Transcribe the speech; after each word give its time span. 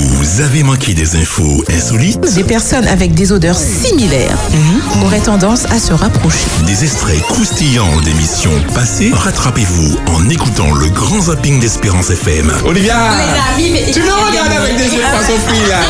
Vous 0.00 0.40
avez 0.42 0.62
manqué 0.62 0.94
des 0.94 1.16
infos 1.16 1.64
insolites 1.74 2.20
Des 2.36 2.44
personnes 2.44 2.86
avec 2.86 3.14
des 3.14 3.32
odeurs 3.32 3.58
similaires 3.58 4.38
auraient 5.04 5.18
tendance 5.18 5.64
à 5.72 5.80
se 5.80 5.92
rapprocher. 5.92 6.46
Des 6.66 6.84
extraits 6.84 7.20
croustillants 7.22 8.00
d'émissions 8.02 8.52
passées 8.74 9.10
Rattrapez-vous 9.12 9.96
en 10.14 10.28
écoutant 10.28 10.72
le 10.72 10.88
grand 10.90 11.22
zapping 11.22 11.58
d'Espérance 11.58 12.10
FM. 12.10 12.52
Olivia 12.64 12.94
Tu 13.92 14.00
me 14.00 14.26
regardes 14.28 14.52
avec 14.52 14.76
des 14.76 14.84
yeux 14.84 15.02
de 15.02 15.16
poisson 15.16 15.32
frit 15.48 15.68
là 15.68 15.80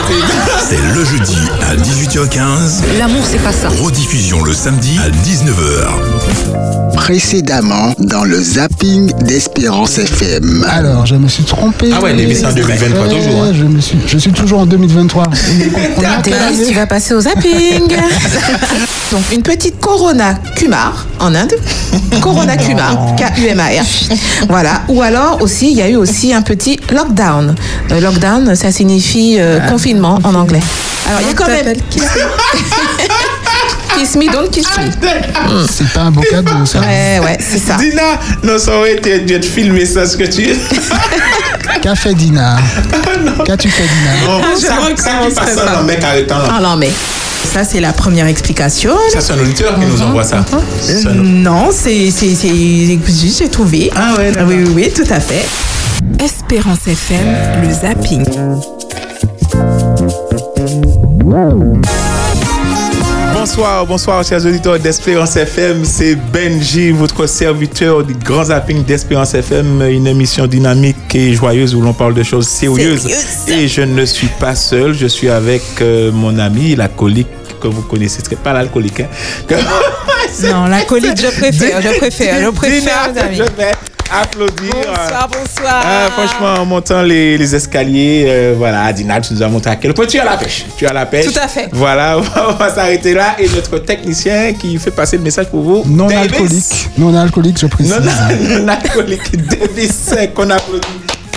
C'est 0.66 0.80
le 0.94 1.04
jeudi 1.04 1.36
à 1.68 1.76
18h15. 1.76 2.98
L'amour, 2.98 3.24
c'est 3.30 3.42
pas 3.42 3.52
ça. 3.52 3.68
Rediffusion 3.68 4.42
le 4.42 4.54
samedi 4.54 4.98
à 5.04 5.10
19h. 5.10 6.27
Précédemment, 6.94 7.94
dans 7.98 8.24
le 8.24 8.40
zapping 8.42 9.12
d'Espérance 9.22 9.98
FM. 9.98 10.66
Alors, 10.68 11.06
je 11.06 11.14
me 11.14 11.28
suis 11.28 11.44
trompé. 11.44 11.90
Ah 11.94 12.02
ouais, 12.02 12.12
l'émission 12.12 12.50
2023 12.52 13.06
Ouais, 13.06 13.14
toujours, 13.14 13.42
hein. 13.42 13.52
Je, 13.54 13.64
me 13.64 13.80
suis, 13.80 13.98
je 14.06 14.18
suis 14.18 14.32
toujours 14.32 14.60
en 14.60 14.66
2023. 14.66 15.24
On 15.26 15.30
est 16.02 16.06
en 16.06 16.20
quelle 16.22 16.34
Denise, 16.34 16.60
année 16.60 16.68
tu 16.68 16.74
vas 16.74 16.86
passer 16.86 17.14
au 17.14 17.20
zapping. 17.20 17.88
Donc, 19.12 19.22
une 19.32 19.42
petite 19.42 19.80
Corona 19.80 20.34
Kumar 20.56 21.06
en 21.20 21.34
Inde. 21.34 21.54
Corona 22.20 22.56
Kumar, 22.56 23.16
K-U-M-A-R. 23.16 23.84
Voilà. 24.48 24.82
Ou 24.88 25.00
alors 25.00 25.40
aussi, 25.40 25.70
il 25.70 25.78
y 25.78 25.82
a 25.82 25.88
eu 25.88 25.96
aussi 25.96 26.34
un 26.34 26.42
petit 26.42 26.78
lockdown. 26.92 27.54
Euh, 27.90 28.00
lockdown, 28.00 28.54
ça 28.54 28.70
signifie 28.70 29.36
euh, 29.38 29.60
confinement 29.60 30.18
en 30.24 30.34
anglais. 30.34 30.60
Alors, 31.08 31.20
il 31.22 31.28
y 31.28 31.30
a 31.30 31.34
quand 31.34 31.46
même. 31.46 31.74
Kiss 33.98 34.14
me, 34.16 34.30
don't 34.30 34.48
kiss 34.50 34.66
me. 34.78 35.66
C'est 35.70 35.88
pas 35.92 36.02
un 36.02 36.10
beau 36.10 36.20
cadeau, 36.22 36.64
ça. 36.64 36.80
Ouais, 36.80 37.20
ouais, 37.24 37.36
c'est 37.40 37.58
ça. 37.58 37.76
Dina, 37.76 38.02
non, 38.44 38.58
ça 38.58 38.76
aurait 38.76 38.94
été 38.94 39.18
de 39.20 39.38
te 39.38 39.44
filmer 39.46 39.84
ça, 39.86 40.06
ce 40.06 40.16
que 40.16 40.24
tu... 40.24 40.48
Qu'a 41.82 41.94
fait 41.94 42.14
Dina? 42.14 42.56
Qu'as-tu 43.44 43.68
fait, 43.68 43.82
Dina? 43.82 44.12
Non, 44.26 44.40
ça, 44.56 44.68
j'aimerais 44.74 44.96
ça 44.96 45.10
qui 45.28 45.34
passe 45.34 45.54
ça 45.54 45.82
mec 45.82 46.02
arrêtant 46.02 46.38
là. 46.38 46.48
Ah 46.56 46.60
non, 46.60 46.76
mais 46.76 46.90
ça, 47.52 47.64
c'est 47.64 47.80
la 47.80 47.92
première 47.92 48.26
explication. 48.26 48.94
Ça, 49.12 49.20
c'est 49.20 49.32
un 49.32 49.38
auditeur 49.40 49.74
qui 49.78 49.86
nous 49.86 50.02
envoie 50.02 50.24
ça. 50.24 50.44
Un- 51.06 51.14
Non, 51.14 51.68
c'est 51.72 52.06
juste 52.06 53.38
j'ai 53.38 53.48
trouvé. 53.48 53.90
Ah 53.96 54.14
ouais, 54.16 54.32
oui, 54.46 54.54
oui, 54.64 54.72
oui, 54.74 54.92
tout 54.94 55.12
à 55.12 55.20
fait. 55.20 55.46
Espérance 56.24 56.86
FM, 56.86 57.62
le 57.62 57.72
zapping. 57.72 58.24
Bonsoir, 63.48 63.86
bonsoir, 63.86 64.22
chers 64.24 64.44
auditeurs 64.44 64.78
d'Espérance 64.78 65.34
FM. 65.34 65.82
C'est 65.82 66.16
Benji, 66.16 66.90
votre 66.90 67.24
serviteur 67.24 68.04
du 68.04 68.12
grand 68.12 68.44
zapping 68.44 68.84
d'Espérance 68.84 69.32
FM, 69.32 69.80
une 69.88 70.06
émission 70.06 70.46
dynamique 70.46 71.14
et 71.14 71.32
joyeuse 71.32 71.74
où 71.74 71.80
l'on 71.80 71.94
parle 71.94 72.12
de 72.12 72.22
choses 72.22 72.46
sérieuses. 72.46 73.08
Et 73.48 73.66
je 73.66 73.80
ne 73.80 74.04
suis 74.04 74.28
pas 74.38 74.54
seul, 74.54 74.92
je 74.92 75.06
suis 75.06 75.30
avec 75.30 75.62
euh, 75.80 76.12
mon 76.12 76.38
ami, 76.38 76.76
l'alcoolique 76.76 77.26
que 77.58 77.68
vous 77.68 77.80
connaissez, 77.80 78.20
c'est 78.22 78.38
pas 78.38 78.52
l'alcoolique. 78.52 79.00
Hein. 79.00 79.56
Non, 80.42 80.66
l'alcoolique, 80.66 81.16
je 81.16 81.28
préfère, 81.38 81.80
je 81.80 81.98
préfère, 81.98 82.44
je 82.44 82.50
préfère, 82.50 83.12
Dina, 83.14 83.32
je 83.32 83.42
vais 83.44 83.72
applaudir. 84.12 84.72
Bonsoir, 84.74 85.28
bonsoir. 85.28 85.82
Ah, 85.84 86.08
franchement, 86.10 86.54
en 86.62 86.64
montant 86.66 87.02
les, 87.02 87.36
les 87.38 87.54
escaliers, 87.54 88.24
euh, 88.28 88.54
voilà, 88.56 88.92
Dina, 88.92 89.20
tu 89.20 89.34
nous 89.34 89.42
as 89.42 89.48
montré 89.48 89.70
à 89.70 89.76
quel 89.76 89.94
point 89.94 90.06
tu 90.06 90.18
as 90.18 90.24
la 90.24 90.36
pêche. 90.36 90.66
Tu 90.76 90.86
as 90.86 90.92
la 90.92 91.06
pêche. 91.06 91.26
Tout 91.32 91.38
à 91.42 91.48
fait. 91.48 91.68
Voilà, 91.72 92.18
on 92.48 92.52
va 92.52 92.74
s'arrêter 92.74 93.14
là. 93.14 93.36
Et 93.38 93.48
notre 93.48 93.78
technicien 93.78 94.52
qui 94.54 94.78
fait 94.78 94.90
passer 94.90 95.16
le 95.16 95.22
message 95.22 95.46
pour 95.46 95.62
vous. 95.62 95.82
Non 95.86 96.06
Davis. 96.06 96.32
alcoolique. 96.32 96.88
Non 96.98 97.16
alcoolique, 97.16 97.58
je 97.60 97.66
précise. 97.66 97.92
Non, 97.94 98.00
non, 98.00 98.58
non 98.64 98.68
alcoolique. 98.68 99.36
Davis, 99.46 100.14
qu'on 100.34 100.50
applaudit. 100.50 100.88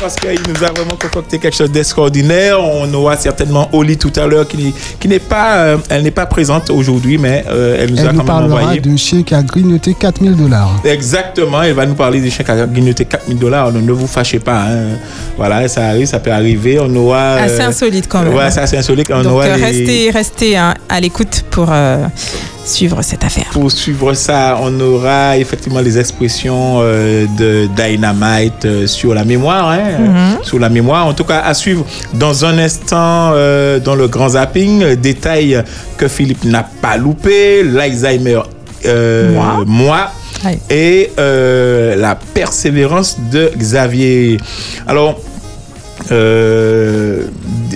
Parce 0.02 0.16
qu'il 0.16 0.31
nous 0.31 0.63
a 0.63 0.71
vraiment 0.71 0.97
concocté 0.99 1.38
quelque 1.38 1.55
chose 1.55 1.71
d'extraordinaire. 1.71 2.59
On 2.59 2.91
aura 2.94 3.16
certainement 3.17 3.69
Oli 3.71 3.97
tout 3.97 4.11
à 4.16 4.25
l'heure 4.25 4.47
qui, 4.47 4.57
n'est- 4.57 4.73
qui 4.99 5.07
n'est 5.07 5.19
pas, 5.19 5.57
euh, 5.57 5.77
elle 5.89 6.02
n'est 6.02 6.09
pas 6.11 6.25
présente 6.25 6.71
aujourd'hui, 6.71 7.19
mais 7.19 7.45
euh, 7.49 7.77
elle 7.80 7.91
nous 7.91 7.99
a 7.99 8.02
Elle 8.02 8.07
quand 8.07 8.11
nous 8.13 8.17
même 8.19 8.25
parlera 8.25 8.61
envoyé. 8.61 8.79
d'un 8.81 8.97
chien 8.97 9.22
qui 9.22 9.35
a 9.35 9.44
grignoté 9.44 9.94
4000 9.94 10.35
dollars. 10.35 10.72
Exactement, 10.84 11.62
elle 11.62 11.73
va 11.73 11.85
nous 11.85 11.94
parler 11.94 12.19
des 12.19 12.31
chiens 12.31 12.44
qui 12.44 12.51
ont 12.51 12.66
grignoté 12.67 13.06
4000 13.06 13.38
dollars. 13.38 13.72
Ne 13.72 13.91
vous 13.91 14.07
fâchez 14.07 14.39
pas. 14.39 14.63
hein. 14.63 14.97
Voilà, 15.38 15.67
ça 15.67 15.85
arrive, 15.89 16.07
ça 16.07 16.19
peut 16.19 16.31
arriver. 16.31 16.79
On 16.81 16.94
aura. 16.95 17.33
Assez 17.35 17.62
euh, 17.62 17.68
insolite 17.68 18.06
quand 18.09 18.23
même. 18.23 18.33
Ouais, 18.33 18.50
c'est 18.50 18.62
assez 18.62 18.78
insolite. 18.78 19.07
On 19.13 19.22
Donc 19.22 19.33
aura 19.33 19.56
les- 19.56 19.63
restez, 19.63 20.09
restez 20.12 20.57
hein, 20.57 20.73
à 20.91 21.00
l'écoute 21.00 21.46
pour 21.50 21.68
euh, 21.72 22.06
suivre 22.66 23.02
cette 23.02 23.24
affaire. 23.24 23.47
Pour 23.53 23.72
suivre 23.72 24.13
ça, 24.13 24.59
on 24.62 24.78
aura 24.79 25.38
effectivement 25.38 25.79
les 25.79 25.97
expressions 25.97 26.79
euh, 26.81 27.25
de 27.38 27.68
Dynamite 27.75 28.66
euh, 28.66 28.88
sur 28.88 29.13
la 29.13 29.24
mémoire. 29.24 29.69
hein, 29.69 29.80
euh, 29.80 30.34
Sur 30.44 30.59
la 30.59 30.69
mémoire. 30.69 31.07
En 31.07 31.13
tout 31.13 31.24
cas, 31.24 31.40
à 31.40 31.53
suivre 31.53 31.85
dans 32.13 32.44
un 32.46 32.57
instant 32.59 33.31
dans 33.31 33.96
le 33.96 34.07
grand 34.09 34.30
zapping. 34.30 34.96
Détail 34.96 35.63
que 35.97 36.07
Philippe 36.07 36.44
n'a 36.44 36.63
pas 36.81 36.97
loupé. 36.97 37.63
L'Alzheimer, 37.63 38.41
Moi. 39.66 40.12
Et 40.69 41.12
euh, 41.19 41.96
la 41.96 42.16
persévérance 42.16 43.18
de 43.31 43.51
Xavier. 43.56 44.38
Alors, 44.88 45.19
euh, 46.12 47.25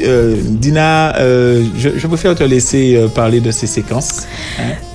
euh, 0.03 0.35
Dina, 0.39 1.15
euh, 1.17 1.63
je, 1.77 1.89
je 1.97 2.07
préfère 2.07 2.35
te 2.35 2.43
laisser 2.43 2.95
euh, 2.95 3.07
parler 3.07 3.39
de 3.39 3.51
ces 3.51 3.67
séquences. 3.67 4.23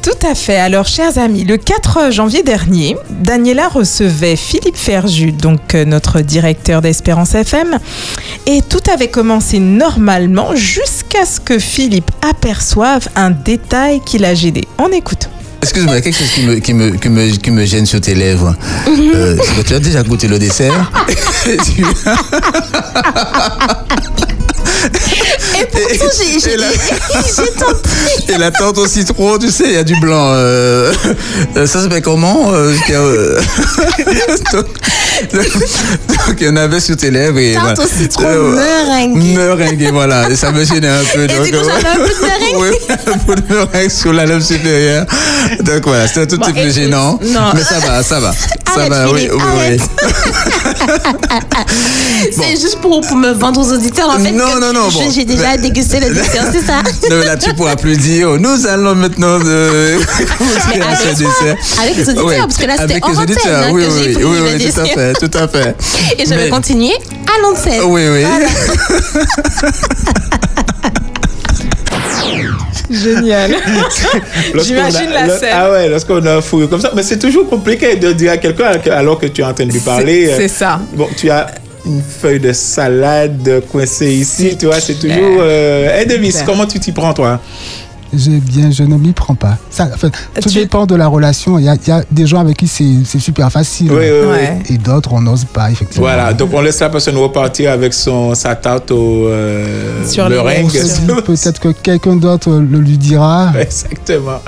Tout 0.03 0.27
à 0.27 0.35
fait. 0.35 0.57
Alors, 0.57 0.87
chers 0.87 1.19
amis, 1.19 1.45
le 1.45 1.57
4 1.57 2.11
janvier 2.11 2.43
dernier, 2.43 2.97
Daniela 3.11 3.69
recevait 3.69 4.37
Philippe 4.37 4.77
Ferjus, 4.77 5.33
donc 5.33 5.75
notre 5.75 6.21
directeur 6.21 6.81
d'Espérance 6.81 7.35
FM, 7.35 7.79
et 8.47 8.63
tout 8.63 8.83
avait 8.93 9.09
commencé 9.09 9.59
normalement 9.59 10.55
jusqu'à 10.55 11.27
ce 11.27 11.41
que 11.41 11.59
Philippe 11.59 12.11
aperçoive 12.29 13.09
un 13.17 13.31
détail 13.31 14.01
qui 14.05 14.19
l'a 14.19 14.35
gêné. 14.35 14.63
On 14.79 14.89
écoute. 14.89 15.29
Excuse-moi, 15.63 15.93
il 15.95 15.97
y 15.97 15.99
a 15.99 16.01
quelque 16.03 16.19
chose 16.19 16.31
qui 16.35 16.43
me, 16.43 16.55
qui 16.57 16.75
me, 16.75 16.91
qui 16.97 17.09
me, 17.11 17.29
qui 17.37 17.51
me 17.51 17.65
gêne 17.67 17.87
sur 17.87 18.01
tes 18.01 18.15
lèvres. 18.15 18.55
Euh, 19.15 19.37
c'est 19.43 19.63
que 19.63 19.69
tu 19.69 19.75
as 19.75 19.79
déjà 19.79 20.03
goûté 20.03 20.27
le 20.29 20.39
dessert. 20.39 20.91
Et 25.61 25.99
pourtant, 25.99 26.15
j'ai- 26.43 26.57
la-. 26.57 26.69
Et 28.35 28.39
la 28.39 28.51
tarte 28.51 28.79
au 28.79 28.87
citron, 28.87 29.39
tu 29.39 29.51
sais, 29.51 29.65
il 29.67 29.73
y 29.73 29.77
a 29.77 29.85
du 29.85 29.99
blanc. 30.01 30.31
euh, 30.33 30.93
euh, 31.57 31.67
ça 31.67 31.83
s'appelle 31.83 32.03
comment 32.03 32.53
euh, 32.55 32.75
euh, 32.91 33.41
donc, 35.33 36.37
il 36.41 36.47
y 36.47 36.49
en 36.49 36.57
avait 36.57 36.81
sur 36.81 36.97
tes 36.97 37.11
lèvres. 37.11 37.39
Et, 37.39 37.53
Tarte 37.55 37.79
au 37.81 37.87
citron 37.87 38.25
Euh, 38.27 38.57
meringuée. 38.57 39.35
Meringuée, 39.37 39.91
voilà. 39.91 40.31
Et 40.31 40.37
ça 40.37 40.51
me 40.51 40.65
gênait 40.65 40.89
un 40.89 41.03
peu. 41.13 41.25
Et 41.25 41.27
donc, 41.27 41.43
du 41.45 41.51
coup, 41.53 41.57
euh, 41.59 41.63
j'avais 41.65 41.89
un 41.89 41.97
peu 41.97 42.09
de 42.09 42.21
meringue. 42.21 42.57
Oui, 42.59 42.97
un 43.07 43.19
peu 43.19 43.35
de 43.35 43.43
meringue 43.55 43.91
sur 43.91 44.13
la 44.13 44.27
lèvre 44.27 44.43
supérieure. 44.43 45.05
Donc 45.65 45.83
voilà, 45.85 46.07
c'était 46.07 46.21
un 46.21 46.27
tout 46.27 46.39
petit 46.39 46.53
peu 46.53 46.71
gênant. 46.71 47.19
non. 47.23 47.51
Mais 47.55 47.63
ça 47.63 47.79
va, 47.81 48.03
ça 48.03 48.21
va. 48.21 48.33
ça 48.75 48.89
va, 48.89 49.11
oui, 49.11 49.21
Philippe, 49.21 49.33
oui, 49.35 49.41
oui. 49.71 49.79
C'est 52.33 52.61
juste 52.61 52.79
pour, 52.81 53.01
pour 53.01 53.17
me 53.17 53.33
vendre 53.33 53.61
aux 53.61 53.73
auditeurs 53.73 54.11
en 54.11 54.19
fait. 54.19 54.31
Non, 54.33 54.61
non, 54.61 54.73
non, 54.73 54.89
bon. 54.89 55.11
J'ai 55.11 55.25
déjà 55.25 55.57
dégusté 55.57 56.01
le 56.01 56.11
dessert, 56.15 56.45
c'est 56.53 56.65
ça 56.65 56.83
Non, 57.11 57.19
là, 57.25 57.37
tu 57.37 57.53
pourras 57.55 57.77
plus 57.77 57.97
dire. 57.97 58.39
Nous 58.39 58.67
allons 58.67 58.95
maintenant 58.95 59.39
de. 59.39 59.99
Mais 60.69 60.81
avec 60.83 60.99
ce 60.99 61.09
dessert. 61.19 61.57
avec 61.81 61.97
les 61.97 62.09
auditeurs, 62.09 62.27
Oui, 62.27 62.35
parce 62.39 62.57
que 62.57 62.67
là, 62.67 62.75
c'était 62.79 62.93
avec 62.93 63.07
en 63.07 63.11
les 63.11 63.19
antenne 63.19 63.31
auditeurs, 63.31 63.63
hein, 63.65 63.71
oui, 63.73 63.85
que 63.85 63.91
oui, 63.91 64.17
oui, 64.25 64.39
oui, 64.59 64.71
tout 64.71 64.81
à 64.81 64.85
fait, 64.85 65.13
tout 65.15 65.39
à 65.39 65.49
fait. 65.49 65.77
Et 66.19 66.27
je 66.27 66.35
vais 66.35 66.49
continuer 66.51 66.95
à 66.95 67.41
l'antenne. 67.43 67.83
Oui, 67.85 68.03
oui. 68.09 68.25
Génial. 72.91 73.53
J'imagine 74.65 75.11
la 75.13 75.29
scène. 75.39 75.51
Ah 75.53 75.71
ouais, 75.71 75.89
lorsqu'on 75.89 76.25
a 76.27 76.37
un 76.37 76.41
fou 76.41 76.67
comme 76.67 76.81
ça. 76.81 76.91
Mais 76.95 77.03
c'est 77.03 77.19
toujours 77.19 77.49
compliqué 77.49 77.97
de 77.97 78.13
dire 78.13 78.33
à 78.33 78.37
quelqu'un 78.37 78.79
que- 78.79 78.91
alors 78.91 79.19
que 79.19 79.27
tu 79.27 79.41
es 79.41 79.45
en 79.45 79.53
train 79.55 79.67
de 79.67 79.73
lui 79.73 79.81
parler. 79.81 80.27
C'est- 80.27 80.33
euh, 80.33 80.37
c'est 80.39 80.49
ça. 80.49 80.81
Bon, 80.95 81.09
tu 81.17 81.31
as 81.31 81.47
une 81.87 82.03
feuille 82.03 82.41
de 82.41 82.53
salade 82.53 83.63
coincée 83.73 84.13
ici, 84.13 84.57
tu 84.59 84.67
vois, 84.67 84.81
c'est 84.81 84.95
toujours. 84.95 85.39
Euh... 85.41 86.03
Eh, 86.05 86.11
Super. 86.31 86.45
comment 86.45 86.67
tu 86.67 86.79
t'y 86.79 86.93
prends, 86.93 87.15
toi? 87.15 87.41
Je, 88.13 88.31
bien, 88.33 88.71
je 88.71 88.83
ne 88.83 88.97
m'y 88.97 89.13
prends 89.13 89.35
pas. 89.37 89.57
Ça, 89.71 89.89
enfin, 89.95 90.11
tout 90.41 90.49
Tu- 90.49 90.59
dépend 90.59 90.85
de 90.87 90.97
la 90.97 91.07
relation. 91.07 91.59
Il 91.59 91.65
y 91.65 91.69
a, 91.69 91.75
il 91.77 91.89
y 91.89 91.93
a 91.93 92.03
des 92.11 92.27
gens 92.27 92.41
avec 92.41 92.57
qui 92.57 92.67
c'est 92.67 93.19
super 93.21 93.51
facile. 93.53 93.91
Oui, 93.93 93.99
oui. 93.99 94.27
Ouais. 94.29 94.59
Et 94.69 94.79
d'autres, 94.79 95.13
on 95.13 95.21
n'ose 95.21 95.45
pas, 95.45 95.71
effectivement. 95.71 96.07
Voilà, 96.07 96.33
donc 96.33 96.51
on 96.53 96.61
laisse 96.61 96.81
la 96.81 96.89
personne 96.91 97.17
repartir 97.17 97.71
avec 97.71 97.95
son, 97.95 98.35
sa 98.35 98.57
tarte 98.57 98.91
au 98.91 99.27
euh, 99.29 100.05
Sur 100.09 100.29
meringue. 100.29 100.71
peut-être 101.25 101.61
que 101.61 101.69
quelqu'un 101.69 102.17
d'autre 102.17 102.51
le 102.51 102.79
lui 102.81 102.99
dira. 102.99 103.53
Exactement. 103.59 104.41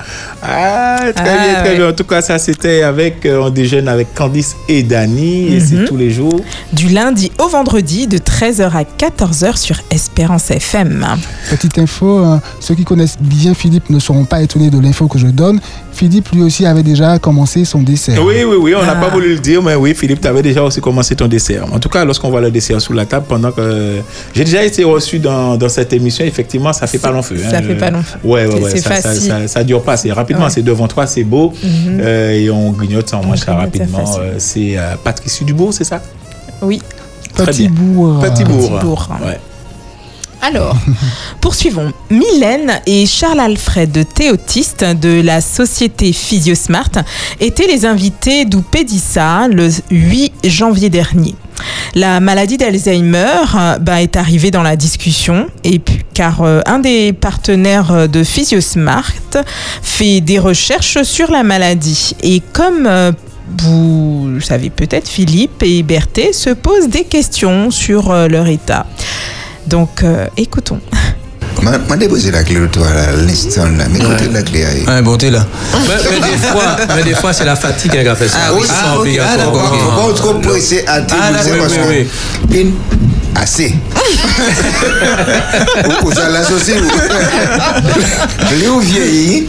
Ah, 0.43 0.99
très 1.15 1.25
Ah, 1.29 1.45
bien, 1.45 1.55
très 1.61 1.71
ouais. 1.71 1.77
bien. 1.77 1.89
En 1.89 1.93
tout 1.93 2.05
cas, 2.05 2.21
ça, 2.23 2.39
c'était 2.39 2.83
avec, 2.83 3.25
euh, 3.27 3.43
on 3.45 3.51
déjeune 3.51 3.87
avec 3.89 4.15
Candice 4.15 4.57
et 4.69 4.83
Dani, 4.83 5.49
et 5.55 5.61
Mhm. 5.61 5.67
c'est 5.67 5.85
tous 5.85 5.97
les 5.97 6.11
jours. 6.11 6.41
Du 6.73 6.89
lundi 6.89 7.31
au 7.39 7.49
vendredi, 7.49 8.07
de 8.07 8.19
13h 8.19 8.75
à 8.77 8.85
14h 8.85 9.57
sur 9.57 9.77
Espérance 9.91 10.51
FM. 10.51 11.07
Petite 11.51 11.79
info, 11.79 12.19
euh, 12.25 12.37
ceux 12.61 12.75
qui 12.75 12.85
connaissent 12.85 13.19
bien 13.21 13.52
Philippe 13.55 13.91
ne 13.91 13.99
seront 13.99 14.25
pas 14.25 14.43
étonnés 14.43 14.71
de 14.71 14.79
l'info 14.79 15.07
que 15.09 15.19
je 15.19 15.27
donne. 15.29 15.61
Philippe, 15.93 16.31
lui 16.33 16.43
aussi, 16.43 16.65
avait 16.67 16.83
déjà 16.83 17.19
commencé 17.19 17.65
son 17.65 17.83
dessert. 17.83 18.19
Oui, 18.25 18.45
oui, 18.45 18.57
oui, 18.61 18.75
on 18.75 18.83
n'a 18.85 18.93
Ah. 18.93 19.01
pas 19.01 19.09
voulu 19.11 19.35
le 19.35 19.39
dire, 19.41 19.63
mais 19.63 19.75
oui, 19.75 19.95
Philippe, 19.95 20.21
tu 20.21 20.29
avais 20.29 20.43
déjà 20.43 20.63
aussi 20.63 20.81
commencé 20.81 21.15
ton 21.15 21.29
dessert. 21.29 21.65
En 21.73 21.79
tout 21.79 21.89
cas, 21.89 22.05
lorsqu'on 22.05 22.31
voit 22.31 22.41
le 22.41 22.51
dessert 22.51 22.81
sous 22.81 22.93
la 22.93 23.05
table, 23.07 23.27
pendant 23.29 23.53
que 23.53 24.01
j'ai 24.35 24.45
déjà 24.45 24.63
été 24.65 24.85
reçu 24.85 25.19
dans, 25.19 25.57
dans 25.57 25.69
cette 25.69 25.93
émission, 25.93 26.25
effectivement, 26.25 26.73
ça 26.73 26.87
fait 26.87 26.99
pas 26.99 27.11
long 27.11 27.23
feu. 27.23 27.37
ça 27.39 27.59
hein. 27.59 27.63
fait 27.63 27.75
pas 27.77 27.91
long 27.91 28.03
feu. 28.03 28.19
Ouais, 28.25 28.47
ouais, 28.47 28.53
C'est- 28.53 28.63
ouais. 28.63 28.71
c'est 28.71 28.79
Ça, 28.79 28.95
ça, 28.97 29.03
facile. 29.11 29.29
ça, 29.29 29.49
ça 29.49 29.65
dure 29.65 29.83
pas, 29.83 29.97
c'est 29.97 30.13
rapidement, 30.13 30.45
Ouais. 30.45 30.51
c'est 30.51 30.63
devant 30.63 30.89
toi, 30.89 31.07
c'est 31.07 31.25
beau. 31.25 31.53
Mhm. 31.63 31.99
Euh, 32.01 32.31
et 32.33 32.51
on 32.51 32.71
grignote 32.73 33.09
ça, 33.09 33.21
on 33.23 33.27
mange 33.27 33.39
ça 33.39 33.47
ça 33.47 33.55
rapidement. 33.57 34.05
Euh, 34.19 34.35
c'est 34.39 34.77
euh, 34.79 34.95
Patrice 35.03 35.43
Dubourg, 35.43 35.73
c'est 35.75 35.85
ça? 35.85 36.01
Oui. 36.63 36.81
Très 37.35 37.47
Petit 37.47 37.69
bien. 37.69 37.71
bourg. 37.71 38.23
euh, 38.23 38.29
Petit 38.31 38.45
bourg. 38.45 38.71
Petit 38.79 38.85
bourg. 38.87 39.09
Ouais. 39.25 39.39
Alors, 40.45 40.77
poursuivons. 41.41 41.93
Mylène 42.11 42.81
et 42.85 43.07
Charles-Alfred 43.07 44.07
Théotiste 44.13 44.85
de 44.85 45.21
la 45.21 45.41
société 45.41 46.13
Physiosmart 46.13 46.91
étaient 47.39 47.69
les 47.69 47.87
invités 47.87 48.45
d'Oupédissa 48.45 49.47
le 49.47 49.69
8 49.93 50.33
janvier 50.43 50.91
dernier. 50.91 51.37
La 51.95 52.19
maladie 52.19 52.57
d'Alzheimer 52.57 53.45
bah, 53.81 54.03
est 54.03 54.17
arrivée 54.17 54.51
dans 54.51 54.65
la 54.65 54.75
discussion 54.75 55.47
car 56.13 56.43
euh, 56.43 56.61
un 56.67 56.81
des 56.81 57.13
partenaires 57.13 58.09
de 58.09 58.25
Physiosmart 58.25 59.13
fait 59.81 60.21
des 60.21 60.41
recherches 60.41 61.05
sur 61.05 61.31
la 61.31 61.45
maladie 61.45 62.17
et 62.21 62.43
comme 62.53 62.87
euh, 62.87 63.13
vous 63.59 64.41
savez 64.41 64.71
peut-être, 64.71 65.09
Philippe 65.09 65.63
et 65.63 65.83
Berthet 65.83 66.33
se 66.33 66.51
posent 66.51 66.89
des 66.89 67.05
questions 67.05 67.71
sur 67.71 68.11
euh, 68.11 68.27
leur 68.27 68.47
état. 68.49 68.87
Donc, 69.67 70.03
euh, 70.03 70.27
écoutons. 70.37 70.81
M'a 71.63 71.79
m'a 71.79 71.97
déposé 71.97 72.33
la 72.33 72.43
clé 72.43 72.59
au 72.59 72.67
toit 72.67 72.89
à 72.89 73.13
l'instant 73.13 73.67
mais 73.93 73.99
côté 74.01 74.27
de 74.27 74.35
la 74.35 74.43
clé 74.43 74.65
aille. 74.65 74.85
Ouais, 74.85 75.01
bon, 75.03 75.17
t'es 75.17 75.31
là. 75.31 75.47
Mais, 75.73 75.95
mais 76.11 76.31
des 76.33 76.37
fois, 76.39 76.77
mais 76.97 77.03
des 77.05 77.15
fois 77.15 77.33
c'est 77.33 77.45
la 77.45 77.55
fatigue 77.55 77.93
qui 77.93 77.99
a 78.09 78.17
fait 78.17 78.27
ça. 78.27 78.39
Ah 78.49 78.53
oui, 78.55 78.63
C'est 78.67 78.73
ah, 78.75 78.95
ok. 78.95 79.01
obligatoire. 79.01 79.37
Ah, 79.39 79.45
d'accord. 79.45 79.79
Faut 79.79 80.09
pas 80.09 80.15
trop 80.19 80.35
presser 80.41 80.85
à 80.89 80.95
Ah, 80.95 81.33
déposer 81.45 82.09
que 83.35 83.41
assez. 83.41 83.75
Ou- 86.03 86.07
Ou 86.09 86.13
ça 86.13 86.29
l'associe. 86.29 86.77
ou- 86.81 86.85
Les 88.61 88.69
ou 88.69 88.81
vieillis, 88.81 89.49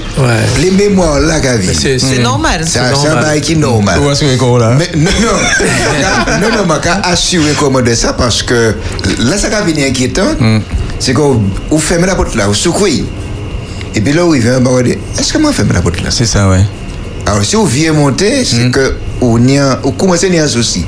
les 0.62 0.72
mémoires 0.72 1.20
là 1.20 1.40
qu'a. 1.40 1.54
C'est 1.74 2.20
normal. 2.20 2.62
C'est 2.66 2.80
un 2.80 2.88
c'est 2.88 2.94
un 3.08 3.12
normal. 3.12 3.24
bail 3.26 3.42
qui 3.42 3.54
est 3.54 3.56
normal. 3.56 4.00
Que 4.00 4.38
qu'on 4.38 4.58
là? 4.58 4.72
Mais 4.78 4.90
non, 4.96 5.12
non, 5.22 6.42
non, 6.42 6.50
non, 6.58 6.66
mais 6.68 6.80
qu'à 6.82 6.96
assurer 7.04 7.54
comment 7.60 7.82
de 7.82 7.94
ça 7.94 8.14
parce 8.14 8.44
que 8.44 8.76
là, 9.20 9.38
ça 9.38 9.50
va 9.50 9.62
venir 9.62 9.88
inquiétant, 9.88 10.36
c'est 11.00 11.14
qu'on 11.14 11.42
vous 11.70 11.80
fermez 11.80 12.08
la 12.08 12.16
porte 12.16 12.36
là, 12.36 12.48
vous 12.48 12.54
secouez. 12.54 13.04
Et 13.96 14.02
puis 14.02 14.14
là, 14.14 14.26
où 14.26 14.34
il 14.34 14.42
vient, 14.42 14.60
bah, 14.60 14.72
on 14.74 14.78
va 14.78 14.84
dire, 14.84 14.96
est-ce 15.20 15.32
que 15.34 15.38
moi 15.38 15.52
ferme 15.54 15.72
la 15.74 15.82
porte 15.82 16.02
là? 16.02 16.10
C'est 16.10 16.26
ça, 16.26 16.50
ouais. 16.50 16.64
Alors, 17.28 17.44
si 17.46 17.56
vous 17.56 17.66
venez 17.66 17.92
monter, 17.92 18.44
c'est 18.44 18.72
que 18.72 18.96
vous, 19.22 19.38
n'y 19.40 19.60
a- 19.60 19.80
vous 19.84 19.92
commencez 19.92 20.26
à 20.26 20.30
y 20.30 20.32
avoir 20.34 20.46
un 20.46 20.50
souci. 20.52 20.84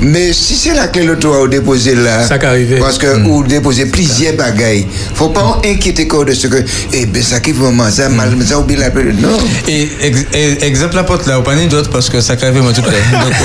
Mais 0.00 0.32
si 0.32 0.54
c'est 0.54 0.74
la 0.74 0.88
clé 0.88 1.06
de 1.06 1.14
toit, 1.14 1.38
vous 1.40 1.48
déposez 1.48 1.94
là. 1.94 2.26
Ça. 2.26 2.38
Parce 2.80 2.98
que 2.98 3.06
vous 3.22 3.42
déposez 3.44 3.86
plusieurs 3.86 4.34
bagailles. 4.34 4.86
Faut 5.14 5.28
pas 5.28 5.60
inquiéter 5.64 6.08
quoi 6.08 6.24
de 6.24 6.32
ce 6.32 6.46
que, 6.46 6.64
eh 6.92 7.06
ben, 7.06 7.22
ça 7.22 7.40
qui 7.40 7.52
vraiment, 7.52 7.90
ça 7.90 8.08
mal, 8.08 8.34
ça 8.44 8.58
oublie 8.58 8.76
la 8.76 8.90
période. 8.90 9.20
Non. 9.20 9.28
Et, 9.68 9.88
ex- 10.02 10.26
et- 10.32 10.64
exemple 10.64 10.96
la 10.96 11.04
porte 11.04 11.26
là, 11.26 11.38
ou 11.38 11.42
pas 11.42 11.54
ni 11.54 11.66
d'autres 11.66 11.90
parce 11.90 12.08
que 12.08 12.20
ça 12.20 12.36
crève 12.36 12.60
moi 12.62 12.72
tout 12.72 12.82
plaît. 12.82 12.96
Donc, 13.12 13.32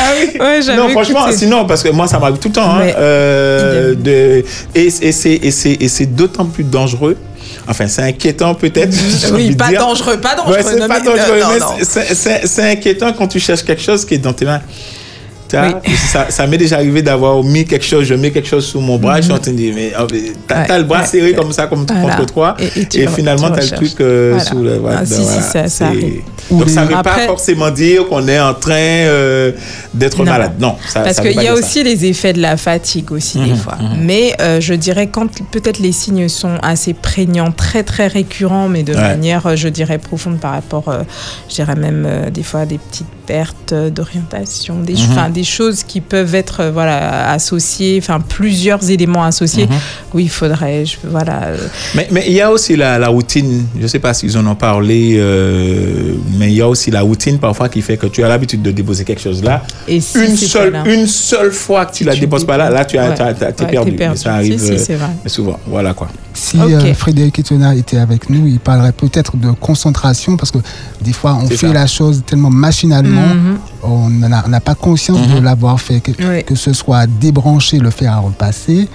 Ah 0.00 0.12
oui 0.18 0.38
Ouais, 0.40 0.60
j'avais 0.64 0.78
non, 0.78 0.88
franchement, 0.90 1.22
écouté. 1.26 1.38
sinon, 1.38 1.64
parce 1.66 1.82
que 1.82 1.88
moi, 1.90 2.06
ça 2.06 2.18
m'arrive 2.18 2.38
tout 2.38 2.48
le 2.48 2.54
temps. 2.54 2.76
hein, 2.76 2.86
euh, 2.98 3.94
de, 3.94 4.44
et 4.74 4.86
et 5.02 5.12
c'est 5.12 5.34
et 5.42 5.50
c'est- 5.50 5.76
et 5.80 5.88
c'est 5.88 6.06
d'autant 6.06 6.46
plus 6.46 6.64
dangereux. 6.64 7.16
Enfin, 7.66 7.88
c'est 7.88 8.02
inquiétant 8.02 8.54
peut-être. 8.54 8.94
Oui, 9.32 9.54
pas 9.54 9.68
dire. 9.68 9.80
dangereux, 9.80 10.18
pas 10.18 10.34
dangereux. 10.34 10.54
Ouais, 10.54 10.62
c'est 10.62 10.76
non, 10.76 10.88
pas 10.88 11.00
dangereux, 11.00 11.40
mais 11.78 11.84
c'est 11.84 12.46
c'est 12.46 12.72
inquiétant 12.72 13.12
quand 13.12 13.28
tu 13.28 13.40
cherches 13.40 13.62
quelque 13.62 13.82
chose 13.82 14.04
qui 14.04 14.14
est 14.14 14.18
dans 14.18 14.32
tes 14.32 14.44
mains. 14.44 14.60
Oui. 15.62 15.92
Ça, 15.96 16.26
ça 16.30 16.46
m'est 16.46 16.58
déjà 16.58 16.76
arrivé 16.76 17.02
d'avoir 17.02 17.42
mis 17.42 17.64
quelque 17.64 17.84
chose, 17.84 18.04
je 18.04 18.14
mets 18.14 18.30
quelque 18.30 18.48
chose 18.48 18.64
sous 18.66 18.80
mon 18.80 18.98
bras, 18.98 19.16
je 19.20 19.22
suis 19.26 19.32
en 19.32 19.38
train 19.38 19.52
de 19.52 19.56
dire, 19.56 19.72
mais 19.74 19.92
mais 20.12 20.32
t'as 20.46 20.66
Ouais, 20.68 20.78
le 20.78 20.84
bras 20.84 21.00
ouais, 21.00 21.06
serré 21.06 21.30
ouais. 21.30 21.34
comme 21.34 21.52
ça, 21.52 21.66
comme 21.66 21.86
Voilà. 21.86 22.16
contre 22.16 22.32
toi, 22.32 22.56
Et- 22.58 22.64
et, 22.78 22.82
et 22.82 22.86
tu 22.86 23.08
finalement 23.08 23.50
t'as 23.50 23.62
le 23.62 23.68
truc 23.70 24.00
euh, 24.00 24.30
Voilà. 24.32 24.44
sous 24.44 24.62
le. 24.62 24.80
Ah, 24.88 25.04
si, 25.06 25.14
si, 25.14 25.24
ça- 25.24 25.42
ça 25.52 25.68
c'est- 25.68 25.84
arrive. 25.84 26.20
Ou 26.50 26.58
Donc 26.60 26.68
ça 26.68 26.82
ne 26.82 26.88
veut 26.88 27.02
pas 27.02 27.18
forcément 27.26 27.70
dire 27.70 28.06
qu'on 28.08 28.26
est 28.28 28.38
en 28.40 28.52
train 28.54 28.72
euh, 28.74 29.52
d'être 29.94 30.22
malade. 30.24 30.52
Non, 30.60 30.76
ça, 30.88 31.00
Parce 31.00 31.20
qu'il 31.20 31.40
y 31.42 31.48
a 31.48 31.54
aussi 31.54 31.82
les 31.82 32.04
effets 32.04 32.32
de 32.34 32.40
la 32.42 32.56
fatigue 32.56 33.12
aussi 33.12 33.38
des 33.40 33.54
fois. 33.54 33.78
Mais 34.00 34.34
euh, 34.40 34.60
je 34.60 34.74
dirais 34.74 35.06
quand 35.08 35.28
peut-être 35.50 35.78
les 35.78 35.92
signes 35.92 36.28
sont 36.28 36.56
assez 36.62 36.92
prégnants, 36.94 37.50
très 37.50 37.82
très 37.82 38.06
récurrents, 38.08 38.68
mais 38.68 38.82
de 38.82 38.94
manière, 38.94 39.56
je 39.56 39.68
dirais, 39.68 39.98
profonde 39.98 40.38
par 40.38 40.52
rapport, 40.52 40.84
je 41.48 41.54
dirais 41.54 41.74
même 41.76 42.06
des 42.32 42.42
fois 42.42 42.66
des 42.66 42.78
petites 42.78 43.06
pertes 43.26 43.74
d'orientation, 43.74 44.76
des, 44.80 44.94
Mhm. 44.94 45.32
des 45.32 45.44
choses 45.44 45.82
qui 45.82 46.00
peuvent 46.00 46.34
être 46.34 46.60
euh, 46.60 46.70
voilà, 46.70 47.30
associées, 47.30 47.98
enfin 48.00 48.20
plusieurs 48.20 48.90
éléments 48.90 49.24
associés. 49.24 49.66
Mhm. 49.66 49.76
Oui, 50.14 50.22
il 50.24 50.30
faudrait, 50.30 50.84
je, 50.84 50.96
voilà. 51.04 51.44
euh, 51.44 51.56
Mais 51.94 52.08
mais 52.10 52.24
il 52.26 52.32
y 52.34 52.40
a 52.40 52.50
aussi 52.50 52.76
la, 52.76 52.98
la 52.98 53.08
routine, 53.08 53.66
je 53.76 53.82
ne 53.82 53.86
sais 53.86 53.98
pas 53.98 54.14
s'ils 54.14 54.36
en 54.38 54.46
ont 54.46 54.54
parlé, 54.54 55.16
euh, 55.18 56.14
mais 56.38 56.48
il 56.48 56.54
y 56.54 56.60
a 56.62 56.68
aussi 56.68 56.90
la 56.90 57.02
routine 57.02 57.38
parfois 57.38 57.68
qui 57.68 57.82
fait 57.82 57.96
que 57.96 58.06
tu 58.06 58.22
as 58.24 58.28
l'habitude 58.28 58.62
de 58.62 58.70
déposer 58.70 59.04
quelque 59.04 59.22
chose 59.22 59.42
là. 59.42 59.62
Et 59.88 60.00
si 60.00 60.18
une, 60.18 60.36
seule, 60.36 60.76
une 60.86 61.06
seule 61.06 61.52
fois 61.52 61.86
que 61.86 61.94
tu 61.94 62.04
la 62.04 62.14
tu 62.14 62.20
déposes 62.20 62.44
pas 62.46 62.56
là, 62.56 62.70
là 62.70 62.84
tu 62.84 62.98
as, 62.98 63.04
Ouais. 63.10 63.10
Ouais, 63.10 63.34
perdu. 63.34 63.92
perdu. 63.92 63.96
Mais 63.98 64.16
ça 64.16 64.34
arrive 64.34 64.58
Si, 64.58 64.66
si, 64.66 64.72
euh, 64.72 64.78
c'est 64.78 64.94
vrai. 64.94 65.10
souvent. 65.26 65.58
Voilà 65.66 65.94
quoi. 65.94 66.08
Si 66.36 66.58
euh, 66.58 66.94
Frédéric 66.94 67.38
Etona 67.38 67.74
était 67.76 67.98
avec 67.98 68.28
nous, 68.28 68.46
il 68.46 68.58
parlerait 68.58 68.92
peut-être 68.92 69.36
de 69.36 69.50
concentration 69.52 70.36
parce 70.36 70.50
que 70.50 70.58
des 71.00 71.12
fois 71.12 71.38
on 71.40 71.46
fait 71.46 71.56
ça. 71.56 71.72
la 71.72 71.86
chose 71.86 72.22
tellement 72.26 72.50
machinalement, 72.50 73.28
Mhm. 73.34 73.58
on 73.84 74.10
n'a 74.10 74.42
on 74.44 74.48
n'a 74.48 74.60
pas 74.60 74.74
conscience 74.74 75.26
de 75.28 75.34
Mhm. 75.38 75.44
l'avoir 75.44 75.80
fait, 75.80 76.00
que, 76.00 76.10
Oui. 76.18 76.42
que 76.44 76.56
ce 76.56 76.72
soit 76.72 77.06
débrancher, 77.06 77.78
le 77.78 77.90
fer 77.90 78.12
à 78.12 78.18
repasser 78.18 78.88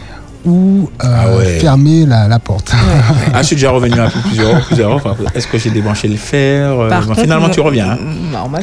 ou 0.45 0.89
euh, 1.03 1.07
Ah 1.07 1.35
ouais. 1.37 1.59
fermer 1.59 2.05
la, 2.05 2.27
la 2.27 2.39
porte. 2.39 2.71
Ah, 3.33 3.41
je 3.41 3.47
suis 3.47 3.55
déjà 3.55 3.71
revenu 3.71 3.99
un 3.99 4.09
peu 4.09 4.19
plusieurs, 4.19 4.65
plusieurs 4.65 5.01
fois. 5.01 5.15
Est-ce 5.33 5.47
que 5.47 5.57
j'ai 5.57 5.69
débranché 5.69 6.07
le 6.09 6.17
fer 6.17 6.71
Euh, 6.71 6.89
Par 6.89 7.01
bon, 7.01 7.07
contre, 7.09 7.21
Finalement, 7.21 7.49
tu 7.49 7.59
reviens. 7.61 7.91
hein. 7.91 7.97
Non, 8.33 8.49
moi, 8.49 8.59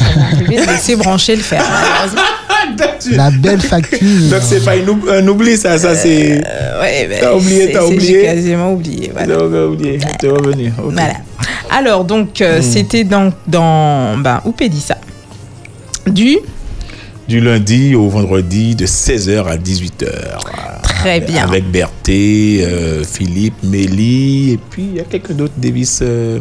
laisser 0.48 0.96
brancher 0.96 1.36
le 1.36 1.42
fer. 1.42 1.62
malheureusement. 1.62 2.22
La 3.12 3.30
belle 3.30 3.60
facture. 3.60 3.98
Donc, 4.30 4.40
c'est 4.42 4.64
pas 4.64 4.76
une 4.76 4.88
un 5.10 5.26
oubli, 5.28 5.56
ça. 5.56 5.78
ça 5.78 5.94
c'est. 5.94 6.42
Euh, 6.46 6.80
ouais, 6.82 7.06
ben, 7.08 7.18
T'as 7.20 7.34
oublié, 7.34 7.72
t'as 7.72 7.84
oublié. 7.84 8.20
J'ai 8.20 8.22
quasiment 8.22 8.72
oublié. 8.72 9.10
Voilà. 9.14 9.36
T'es 9.36 9.42
oublié, 9.64 9.98
t'es 10.18 10.28
revenu. 10.28 10.72
Voilà. 10.78 11.14
Alors, 11.70 12.04
donc, 12.04 12.28
Hmm. 12.40 12.44
euh, 12.44 12.60
c'était 12.62 13.04
dans, 13.04 13.32
dans 13.46 14.16
ben, 14.18 14.40
Oupédissa. 14.44 14.96
Du 16.06 16.38
Du 17.28 17.40
lundi 17.40 17.94
au 17.96 18.08
vendredi 18.08 18.74
de 18.76 18.86
16h 18.86 19.44
à 19.46 19.56
18h. 19.56 20.06
Très 20.82 21.20
bien. 21.20 21.44
Avec 21.44 21.70
Berthé, 21.70 22.60
euh, 22.64 23.02
Philippe, 23.04 23.62
Mélie, 23.64 24.52
et 24.52 24.58
puis 24.70 24.84
il 24.92 24.96
y 24.96 25.00
a 25.00 25.04
quelques 25.04 25.32
d'autres, 25.32 25.54
Davis. 25.56 25.98
euh, 26.02 26.38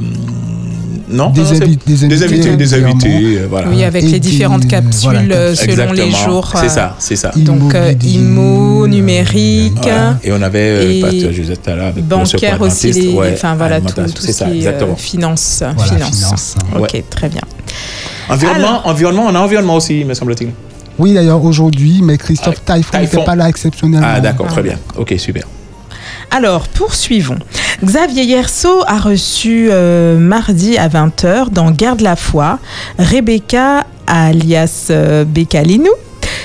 non 1.10 1.30
Des 1.30 1.42
non, 1.42 1.48
c'est- 1.48 1.64
invi- 1.64 1.78
des 1.86 1.94
des 1.94 2.04
invités, 2.24 2.26
invités, 2.50 2.56
des 2.58 2.74
invités, 2.74 3.38
euh, 3.40 3.48
voilà. 3.50 3.68
Oui, 3.70 3.84
avec 3.84 4.04
Et 4.04 4.08
les 4.08 4.20
différentes 4.20 4.68
capsules 4.68 5.02
voilà, 5.04 5.20
euh, 5.36 5.56
selon 5.56 5.92
les 5.94 6.02
Exactement. 6.04 6.32
jours. 6.34 6.52
C'est 6.56 6.66
euh, 6.66 6.70
ça, 6.70 6.96
c'est 7.00 7.16
ça. 7.16 7.32
Donc, 7.36 7.74
euh, 7.76 7.94
IMO, 8.04 8.88
numérique, 8.88 9.74
Voilà. 9.82 10.18
Et 10.24 10.32
on 10.32 10.42
avait 10.42 11.00
Pasteur 11.02 11.32
Josette 11.34 11.68
là 11.68 11.88
avec 11.88 12.06
bancaire 12.08 12.62
aussi, 12.62 12.92
les, 12.92 13.10
Ouais, 13.14 13.32
enfin 13.34 13.56
voilà, 13.56 13.82
tout, 13.82 13.94
tout 13.94 14.22
ce 14.22 14.32
ça, 14.32 14.46
qui 14.46 14.52
est 14.52 14.54
euh, 14.54 14.58
exactement. 14.58 14.96
finance. 14.96 15.64
Voilà, 15.76 15.94
finance. 15.94 16.16
finance. 16.16 16.56
Ok, 16.76 16.82
Ouais. 16.94 17.06
très 17.10 17.30
bien. 17.30 17.42
Environnement, 18.30 18.88
environnement, 18.88 19.26
on 19.30 19.36
a 19.36 19.40
environnement 19.40 19.76
aussi, 19.76 20.04
me 20.04 20.14
semble-t-il. 20.14 20.50
Oui, 20.98 21.14
d'ailleurs, 21.14 21.44
aujourd'hui, 21.44 22.00
mais 22.02 22.18
Christophe 22.18 22.62
Ah, 22.68 22.78
n'était 23.02 23.24
pas 23.24 23.36
là 23.36 23.50
exceptionnellement. 23.50 24.08
Ah, 24.16 24.20
d'accord, 24.22 24.48
très 24.48 24.64
bien. 24.64 24.78
Ok, 24.98 25.14
super. 25.18 25.44
Alors, 26.32 26.68
poursuivons. 26.68 27.40
Xavier 27.84 28.24
Yerso 28.24 28.84
a 28.88 29.00
reçu 29.00 29.68
euh, 29.70 30.18
mardi 30.18 30.78
à 30.78 30.88
20h 30.88 31.50
dans 31.50 31.72
Garde 31.72 32.02
la 32.02 32.16
foi 32.16 32.60
Rebecca 32.98 33.86
alias 34.08 34.88
euh, 34.90 35.26
Becalinou 35.26 35.92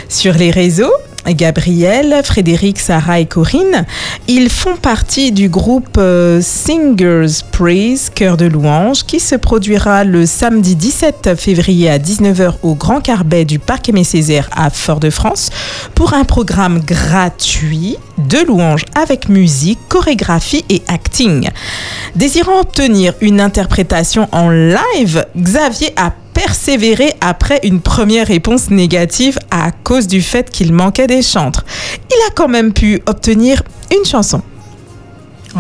sur 0.09 0.35
les 0.35 0.51
réseaux. 0.51 0.93
Gabriel, 1.35 2.21
Frédéric, 2.25 2.79
Sarah 2.79 3.21
et 3.21 3.27
Corinne, 3.27 3.87
ils 4.29 4.51
font 4.51 4.77
partie 4.77 5.33
du 5.33 5.49
groupe 5.49 5.97
euh, 5.99 6.41
Singers 6.43 7.43
Praise 7.53 8.11
Cœur 8.15 8.37
de 8.37 8.47
louange 8.47 9.05
qui 9.05 9.21
se 9.21 9.35
produira 9.35 10.05
le 10.05 10.27
samedi 10.27 10.77
17 10.77 11.35
février 11.37 11.91
à 11.91 11.99
19h 11.99 12.55
au 12.63 12.75
Grand 12.75 13.01
Carbet 13.01 13.45
du 13.45 13.59
Parc 13.59 13.89
Aimé 13.89 14.05
Césaire 14.05 14.49
à 14.53 14.71
Fort-de-France 14.71 15.51
pour 15.95 16.15
un 16.15 16.25
programme 16.25 16.81
gratuit 16.81 17.97
de 18.19 18.39
louanges 18.47 18.85
avec 18.95 19.29
musique, 19.29 19.79
chorégraphie 19.89 20.65
et 20.69 20.83
acting. 20.89 21.49
Désirant 22.17 22.61
obtenir 22.61 23.15
une 23.21 23.41
interprétation 23.41 24.29
en 24.33 24.51
live, 24.51 25.25
Xavier 25.37 25.93
a 25.97 26.13
persévéré 26.47 27.13
après 27.21 27.61
une 27.65 27.83
première 27.83 28.27
réponse 28.27 28.71
négative 28.71 29.39
à 29.51 29.73
cause 29.73 30.07
du 30.07 30.23
fait 30.23 30.49
qu'il 30.49 30.73
manquait 30.73 31.07
des 31.07 31.21
chantres. 31.21 31.67
Il 32.11 32.17
a 32.29 32.31
quand 32.35 32.49
même 32.49 32.73
pu 32.73 33.03
obtenir 33.07 33.63
une 33.95 34.07
chanson. 34.07 34.41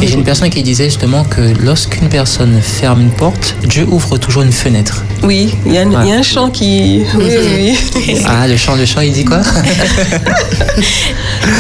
Et 0.01 0.07
j'ai 0.07 0.15
une 0.15 0.23
personne 0.25 0.51
qui 0.51 0.63
disait 0.63 0.85
justement 0.85 1.25
que 1.25 1.41
lorsqu'une 1.65 2.09
personne 2.09 2.61
ferme 2.63 3.01
une 3.03 3.11
porte, 3.11 3.57
Dieu 3.65 3.85
ouvre 3.91 4.19
toujours 4.19 4.43
une 4.43 4.53
fenêtre. 4.53 5.05
Oui, 5.25 5.53
il 5.67 5.73
y, 5.75 5.79
a 5.79 5.83
un- 5.83 6.05
il 6.05 6.09
y 6.09 6.13
a 6.13 6.17
un 6.17 6.23
chant 6.23 6.49
qui. 6.49 7.03
Oui, 7.17 7.25
oui, 7.29 7.77
oui. 7.97 8.23
Ah, 8.27 8.47
le 8.47 8.57
chant, 8.57 8.77
le 8.77 8.87
chant, 8.87 9.01
il 9.01 9.13
dit 9.13 9.25
quoi? 9.25 9.41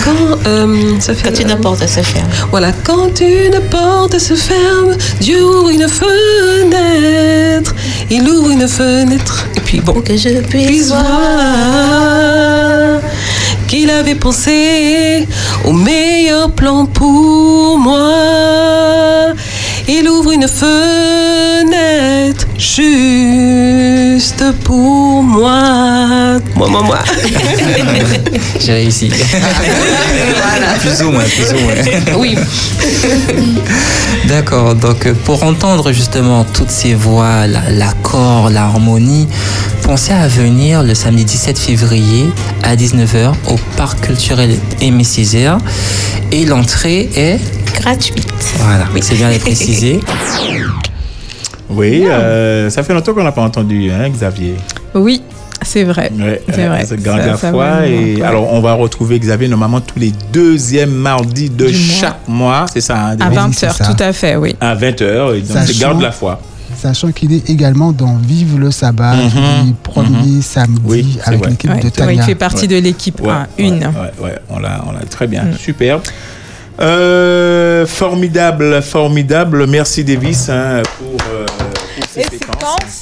Quand, 0.04 0.38
euh, 0.46 0.94
ça 1.00 1.12
fait, 1.14 1.28
Quand 1.30 1.40
une 1.40 1.56
porte 1.60 1.86
se 1.86 2.00
ferme. 2.02 2.28
Voilà, 2.50 2.72
quand 2.84 3.20
une 3.20 3.60
porte 3.70 4.18
se 4.18 4.34
ferme, 4.34 4.96
Dieu 5.20 5.44
ouvre 5.44 5.70
une 5.70 5.88
fenêtre. 5.88 7.74
Il 8.10 8.28
ouvre 8.28 8.50
une 8.50 8.68
fenêtre. 8.68 9.46
Et 9.56 9.60
puis 9.60 9.80
bon, 9.80 9.92
Pour 9.94 10.04
que 10.04 10.16
je 10.16 10.28
puisse 10.40 10.66
puisse 10.66 10.88
voir. 10.88 11.00
Qu'il 13.70 13.88
avait 13.88 14.16
pensé 14.16 15.28
au 15.64 15.72
meilleur 15.72 16.50
plan 16.50 16.86
pour 16.86 17.78
moi. 17.78 19.32
Il 19.86 20.08
ouvre 20.08 20.32
une 20.32 20.48
fenêtre 20.48 22.46
juste 22.58 24.42
pour 24.64 25.22
moi. 25.22 26.40
Moi, 26.56 26.68
moi, 26.68 26.82
moi. 26.82 26.98
J'ai 28.60 28.72
réussi. 28.72 29.08
plus 30.80 31.02
ou 31.02 31.10
moins, 31.12 31.22
plus 31.24 31.52
ou 31.54 31.58
moins. 31.60 31.74
Oui. 32.18 32.36
D'accord, 34.28 34.74
donc 34.74 35.06
euh, 35.06 35.14
pour 35.24 35.42
entendre 35.44 35.92
justement 35.92 36.44
toutes 36.44 36.70
ces 36.70 36.94
voix, 36.94 37.46
la- 37.46 37.70
l'accord, 37.70 38.50
l'harmonie, 38.50 39.28
pensez 39.90 40.12
à 40.12 40.28
venir 40.28 40.84
le 40.84 40.94
samedi 40.94 41.24
17 41.24 41.58
février 41.58 42.30
à 42.62 42.76
19h 42.76 43.32
au 43.48 43.56
Parc 43.76 44.00
culturel 44.02 44.56
Aimé 44.80 45.02
Césaire 45.02 45.58
et 46.30 46.44
l'entrée 46.44 47.10
est... 47.16 47.40
Gratuite. 47.74 48.54
Voilà, 48.58 48.84
c'est 49.00 49.16
bien 49.16 49.32
de 49.32 49.38
préciser. 49.38 50.00
Oui, 51.68 52.04
euh, 52.06 52.70
ça 52.70 52.84
fait 52.84 52.94
longtemps 52.94 53.14
qu'on 53.14 53.22
n'a 53.24 53.32
pas 53.32 53.42
entendu, 53.42 53.90
hein, 53.90 54.08
Xavier. 54.10 54.54
Oui, 54.94 55.22
c'est 55.62 55.84
vrai. 55.84 56.10
Ouais, 56.18 56.42
C'est 56.48 56.64
euh, 56.64 56.68
vrai. 56.68 56.84
C'est 56.84 57.06
la 57.06 57.36
ça 57.36 57.50
foi. 57.50 57.86
Et 57.86 58.22
alors, 58.22 58.52
on 58.52 58.60
va 58.60 58.74
retrouver 58.74 59.18
Xavier 59.18 59.46
normalement 59.46 59.80
tous 59.80 59.98
les 59.98 60.12
deuxièmes 60.32 60.90
mardis 60.90 61.48
de 61.48 61.66
Du 61.66 61.74
chaque 61.74 62.26
mois. 62.26 62.66
C'est 62.72 62.80
ça, 62.80 62.96
hein, 62.96 63.10
À 63.20 63.30
David 63.30 63.38
20h, 63.38 63.54
c'est 63.54 63.72
ça. 63.72 63.84
tout 63.84 64.02
à 64.02 64.12
fait, 64.12 64.34
oui. 64.36 64.56
À 64.60 64.74
20h. 64.74 65.36
Et 65.36 65.40
donc, 65.42 65.58
c'est 65.64 65.78
Garde 65.78 66.00
la 66.00 66.10
foi. 66.10 66.40
Sachant 66.80 67.12
qu'il 67.12 67.32
est 67.34 67.50
également 67.50 67.92
dans 67.92 68.16
Vive 68.16 68.58
le 68.58 68.70
sabbat, 68.70 69.14
Mhm, 69.14 69.66
les 69.66 69.74
premiers 69.82 70.40
samedis 70.40 70.80
Oui, 70.84 71.18
avec 71.24 71.46
l'équipe 71.46 71.70
Ouais, 71.70 71.78
de 71.80 71.84
ouais, 71.84 71.90
Tania. 71.90 72.12
il 72.14 72.22
fait 72.22 72.34
partie 72.34 72.62
Ouais. 72.62 72.68
de 72.68 72.76
l'équipe 72.78 73.20
Ouais, 73.20 73.28
1, 73.30 73.46
une. 73.58 73.84
Ouais, 74.20 74.38
on 74.48 74.58
l'a, 74.58 74.82
on 74.88 74.92
l'a 74.92 75.00
très 75.00 75.26
bien. 75.26 75.44
Super. 75.58 76.00
Euh, 76.80 77.86
formidable, 77.86 78.80
formidable. 78.80 79.66
Merci, 79.66 80.04
Davis, 80.04 80.48
hein, 80.48 80.82
pour, 80.98 81.18
euh, 81.30 81.44
pour 81.44 82.08
ces 82.08 82.22
séquences. 82.22 83.00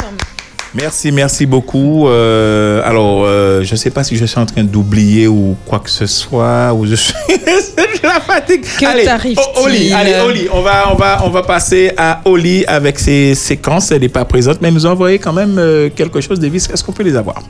Merci, 0.75 1.13
merci 1.13 1.47
beaucoup. 1.47 2.09
Euh, 2.09 2.83
alors, 2.85 3.25
euh, 3.25 3.63
je 3.63 3.73
ne 3.73 3.77
sais 3.77 3.91
pas 3.91 4.05
si 4.05 4.17
je 4.17 4.25
suis 4.27 4.39
en 4.39 4.47
train 4.47 4.65
d'oublier 4.65 5.27
ou 5.27 5.57
quoi 5.67 5.79
que 5.79 5.91
ce 5.91 6.07
soit. 6.07 6.73
Ou 6.75 6.87
je 6.87 6.95
suis... 6.95 7.15
J'ai 7.29 8.07
la 8.07 8.21
fatigue. 8.21 8.65
Que 8.79 8.87
allez, 8.87 9.35
Oli, 9.65 9.93
allez, 9.93 10.15
Oli, 10.25 10.49
on 10.53 10.61
va, 10.63 10.93
on 10.93 10.95
va, 10.95 11.21
on 11.25 11.31
va 11.31 11.43
passer 11.43 11.93
à 11.97 12.21
Oli 12.25 12.65
avec 12.67 12.99
ses 12.99 13.35
séquences. 13.35 13.91
Elle 13.91 14.03
n'est 14.03 14.09
pas 14.09 14.25
présente, 14.25 14.61
mais 14.61 14.69
elle 14.69 14.75
nous 14.75 14.87
a 14.87 14.91
envoyé 14.91 15.19
quand 15.19 15.33
même 15.33 15.59
euh, 15.59 15.89
quelque 15.95 16.21
chose. 16.21 16.39
Davis, 16.39 16.69
est-ce 16.73 16.85
qu'on 16.85 16.93
peut 16.93 17.03
les 17.03 17.17
avoir? 17.17 17.43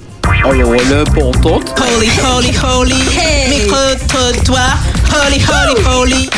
Alors, 0.45 0.73
l'important, 0.91 1.61
Holy, 1.97 2.11
holy, 2.35 2.53
holy. 2.63 2.95
Micro-trottoir. 3.51 4.79
Holy, 5.13 5.41
holy, 5.43 5.85
holy. 5.87 6.31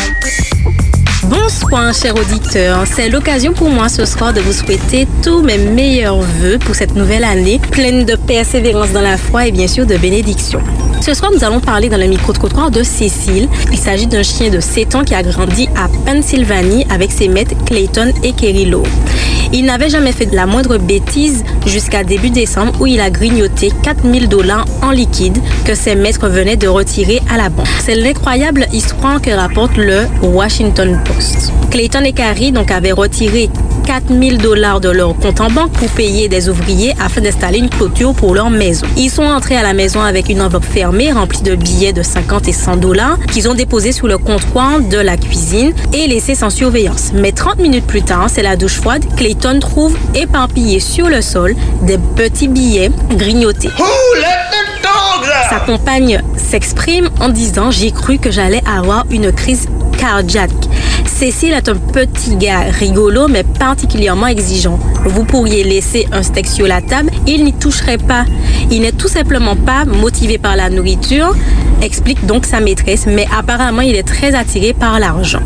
Bonsoir, 1.31 1.95
chers 1.95 2.17
auditeurs. 2.17 2.85
C'est 2.93 3.09
l'occasion 3.09 3.53
pour 3.53 3.71
moi 3.71 3.89
ce 3.89 4.05
soir 4.05 4.33
de 4.33 4.41
vous 4.41 4.53
souhaiter 4.53 5.07
tous 5.23 5.43
mes 5.43 5.59
meilleurs 5.59 6.21
voeux 6.21 6.59
pour 6.59 6.75
cette 6.75 6.97
nouvelle 6.97 7.23
année, 7.23 7.61
pleine 7.71 8.05
de 8.05 8.17
persévérance 8.17 8.91
dans 8.91 9.01
la 9.01 9.17
foi 9.17 9.47
et 9.47 9.53
bien 9.53 9.69
sûr 9.69 9.87
de 9.87 9.97
bénédiction. 9.97 10.61
Ce 11.01 11.15
soir, 11.15 11.31
nous 11.33 11.45
allons 11.45 11.61
parler 11.61 11.89
dans 11.89 11.99
le 11.99 12.07
micro-trottoir 12.07 12.73
de 12.73 12.83
Cécile. 12.83 13.49
Il 13.71 13.79
s'agit 13.79 14.09
d'un 14.09 14.25
chien 14.25 14.51
de 14.51 14.59
7 14.59 14.97
ans 14.97 15.05
qui 15.05 15.15
a 15.15 15.23
grandi 15.23 15.69
à 15.77 15.89
Pennsylvanie 16.05 16.85
avec 16.91 17.13
ses 17.13 17.29
maîtres 17.29 17.55
Clayton 17.65 18.13
et 18.25 18.33
Kerillo. 18.33 18.83
Il 19.53 19.65
n'avait 19.65 19.89
jamais 19.89 20.13
fait 20.13 20.27
de 20.27 20.37
la 20.37 20.47
moindre 20.47 20.79
bêtise 20.79 21.45
jusqu'à 21.67 22.05
début 22.05 22.31
décembre 22.31 22.73
où 22.81 22.87
il 22.87 23.01
a 23.01 23.11
grignoté 23.11 23.73
4000 23.83 24.29
dollars 24.29 24.65
en 24.83 24.91
liquide 24.91 25.39
que 25.65 25.75
ses 25.75 25.95
maîtres 25.97 26.29
venaient 26.29 26.57
de 26.57 26.69
retirer 26.69 27.21
à 27.33 27.37
la 27.37 27.49
banque. 27.49 27.67
C'est 27.85 27.97
l'incroyable 27.97 28.67
histoire 28.73 29.21
que 29.21 29.31
rapporte 29.31 29.77
le 29.77 30.03
Washington 30.23 31.01
Post. 31.05 31.20
Clayton 31.71 32.05
et 32.05 32.13
Carrie 32.13 32.53
donc 32.53 32.71
avaient 32.71 32.93
retiré 32.93 33.51
4000 33.87 34.39
dollars 34.39 34.81
de 34.81 34.89
leur 34.89 35.17
compte 35.17 35.41
en 35.41 35.51
banque 35.51 35.73
pour 35.73 35.89
payer 35.89 36.29
des 36.29 36.49
ouvriers 36.49 36.95
afin 37.01 37.21
d'installer 37.21 37.59
une 37.59 37.69
clôture 37.69 38.15
pour 38.15 38.35
leur 38.35 38.51
maison. 38.51 38.87
Ils 38.97 39.11
sont 39.11 39.25
entrés 39.25 39.57
à 39.57 39.63
la 39.63 39.73
maison 39.73 40.01
avec 40.01 40.29
une 40.29 40.43
enveloppe 40.43 40.65
fermée 40.65 41.13
remplie 41.13 41.43
de 41.43 41.55
billets 41.55 41.93
de 41.93 42.03
50 42.03 42.49
et 42.49 42.53
100 42.53 42.77
dollars 42.77 43.19
qu'ils 43.33 43.49
ont 43.49 43.55
déposés 43.55 43.93
sur 43.93 44.07
le 44.07 44.19
comptoir 44.19 44.81
de 44.81 44.99
la 44.99 45.17
cuisine 45.17 45.73
et 45.93 46.07
laissés 46.07 46.35
sans 46.35 46.51
surveillance. 46.51 47.11
Mais 47.15 47.33
30 47.33 47.59
minutes 47.59 47.87
plus 47.87 48.03
tard, 48.03 48.29
c'est 48.29 48.43
la 48.43 48.57
douche 48.57 48.77
froide, 48.77 49.05
Clayton 49.17 49.59
trouve 49.61 49.97
éparpillés 50.15 50.81
sur 50.81 51.09
le 51.09 51.21
sol 51.23 51.55
des 51.83 51.99
petits 51.99 52.49
billets 52.49 52.91
grignotés. 53.11 53.71
Sa 55.51 55.61
compagne 55.61 56.23
s'exprime 56.37 57.11
en 57.21 57.29
disant 57.29 57.71
J'ai 57.71 57.91
cru 57.91 58.19
que 58.19 58.31
j'allais 58.31 58.63
avoir 58.67 59.05
une 59.11 59.33
crise 59.33 59.67
Cécile 61.07 61.53
est 61.53 61.69
un 61.69 61.77
petit 61.77 62.37
gars 62.37 62.65
rigolo 62.79 63.29
mais 63.29 63.45
particulièrement 63.45 64.27
exigeant. 64.27 64.79
Vous 65.05 65.25
pourriez 65.25 65.65
laisser 65.65 66.07
un 66.13 66.23
steak 66.23 66.47
sur 66.47 66.67
la 66.67 66.81
table, 66.81 67.11
il 67.27 67.45
n'y 67.45 67.53
toucherait 67.53 67.99
pas. 67.99 68.25
Il 68.71 68.83
n'est 68.83 68.93
tout 68.93 69.09
simplement 69.09 69.57
pas 69.57 69.85
motivé 69.85 70.39
par 70.39 70.57
la 70.57 70.71
nourriture, 70.71 71.35
explique 71.83 72.25
donc 72.27 72.47
sa 72.47 72.61
maîtresse, 72.61 73.07
mais 73.07 73.27
apparemment 73.37 73.83
il 73.83 73.97
est 73.97 74.07
très 74.07 74.35
attiré 74.35 74.73
par 74.73 74.99
l'argent. 74.99 75.43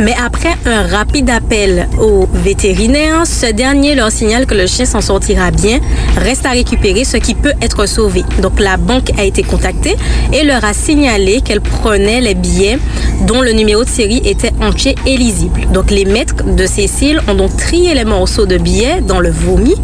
Mais 0.00 0.14
après 0.24 0.56
un 0.66 0.82
rapide 0.86 1.30
appel 1.30 1.88
au 2.00 2.26
vétérinaire, 2.32 3.26
ce 3.26 3.46
dernier 3.46 3.94
leur 3.94 4.10
signale 4.10 4.44
que 4.44 4.54
le 4.54 4.66
chien 4.66 4.84
s'en 4.84 5.00
sortira 5.00 5.50
bien, 5.52 5.78
reste 6.16 6.46
à 6.46 6.50
récupérer 6.50 7.04
ce 7.04 7.16
qui 7.16 7.34
peut 7.34 7.52
être 7.62 7.86
sauvé. 7.86 8.24
Donc 8.42 8.58
la 8.58 8.76
banque 8.76 9.10
a 9.18 9.24
été 9.24 9.42
contactée 9.42 9.96
et 10.32 10.42
leur 10.42 10.64
a 10.64 10.74
signalé 10.74 11.42
qu'elle 11.42 11.60
prenait 11.60 12.20
les 12.20 12.34
billets 12.34 12.78
dont 13.22 13.40
le 13.40 13.52
numéro 13.52 13.84
de 13.84 13.88
série 13.88 14.20
était 14.24 14.52
entier 14.60 14.96
et 15.06 15.16
lisible. 15.16 15.68
Donc 15.72 15.90
les 15.90 16.04
maîtres 16.04 16.42
de 16.44 16.66
Cécile 16.66 17.20
ont 17.28 17.34
donc 17.34 17.56
trié 17.56 17.94
les 17.94 18.04
morceaux 18.04 18.46
de 18.46 18.56
billets 18.56 19.00
dans 19.00 19.20
le 19.20 19.30
vomi 19.30 19.74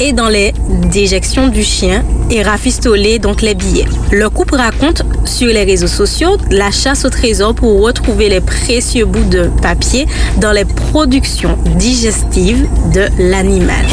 et 0.00 0.12
dans 0.12 0.28
les 0.28 0.52
déjections 0.90 1.48
du 1.48 1.62
chien 1.62 2.04
et 2.30 2.42
rafistolé 2.42 3.18
donc 3.18 3.42
les 3.42 3.54
billets. 3.54 3.86
Le 4.12 4.28
couple 4.30 4.56
raconte 4.56 5.02
sur 5.24 5.48
les 5.48 5.64
réseaux 5.64 5.86
sociaux 5.86 6.36
la 6.50 6.70
chasse 6.70 7.04
au 7.04 7.10
trésor 7.10 7.54
pour 7.54 7.82
retrouver 7.82 8.28
les 8.28 8.40
précieux 8.40 9.04
bouts 9.04 9.28
de 9.28 9.50
papier 9.62 10.06
dans 10.38 10.52
les 10.52 10.64
productions 10.64 11.58
digestives 11.76 12.66
de 12.92 13.06
l'animal. 13.18 13.86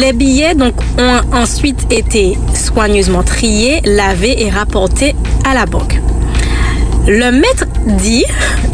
Les 0.00 0.12
billets 0.12 0.54
donc 0.54 0.74
ont 0.98 1.20
ensuite 1.32 1.92
été 1.92 2.36
soigneusement 2.54 3.22
triés, 3.22 3.80
lavés 3.84 4.42
et 4.42 4.50
rapportés 4.50 5.14
à 5.48 5.54
la 5.54 5.66
banque. 5.66 6.00
Le 7.06 7.30
maître 7.32 7.66
dit 7.86 8.24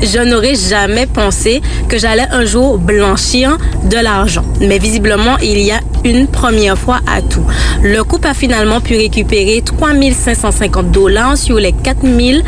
Je 0.02 0.18
n'aurais 0.18 0.54
jamais 0.54 1.06
pensé 1.06 1.60
que 1.88 1.99
j'allais 1.99 2.26
un 2.30 2.44
jour 2.44 2.78
blanchir 2.78 3.58
de 3.84 3.96
l'argent. 3.96 4.44
Mais 4.60 4.78
visiblement, 4.78 5.37
il 5.42 5.58
y 5.58 5.72
a 5.72 5.80
une 6.04 6.26
première 6.26 6.78
fois 6.78 7.00
à 7.06 7.22
tout. 7.22 7.44
Le 7.82 8.02
couple 8.04 8.28
a 8.28 8.34
finalement 8.34 8.80
pu 8.80 8.96
récupérer 8.96 9.62
3550 9.64 10.90
dollars 10.90 11.37
sur 11.37 11.56
les 11.56 11.72
4000 11.72 12.42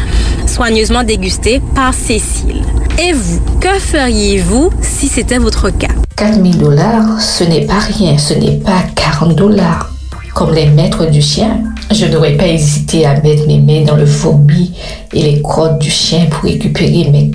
soigneusement 0.47 1.03
dégustés 1.03 1.61
par 1.75 1.93
Cécile. 1.95 2.63
Et 2.99 3.13
vous, 3.13 3.41
que 3.61 3.79
feriez-vous 3.79 4.71
si 4.81 5.09
c'était 5.09 5.39
votre 5.39 5.71
cas? 5.71 5.89
4000 6.17 6.59
dollars, 6.59 7.21
ce 7.21 7.45
n'est 7.45 7.67
pas 7.67 7.79
rien, 7.79 8.17
ce 8.19 8.35
n'est 8.35 8.59
pas 8.59 8.83
40 8.95 9.35
dollars. 9.35 9.92
Comme 10.35 10.55
les 10.55 10.67
maîtres 10.67 11.07
du 11.07 11.21
chien, 11.21 11.63
je 11.91 12.07
n'aurais 12.07 12.37
pas 12.37 12.47
hésité 12.47 13.05
à 13.05 13.21
mettre 13.21 13.47
mes 13.47 13.59
mains 13.59 13.85
dans 13.85 13.97
le 13.97 14.05
vomi 14.05 14.75
et 15.13 15.23
les 15.23 15.43
crottes 15.43 15.79
du 15.79 15.91
chien 15.91 16.27
pour 16.31 16.45
récupérer 16.45 17.11
mes 17.11 17.31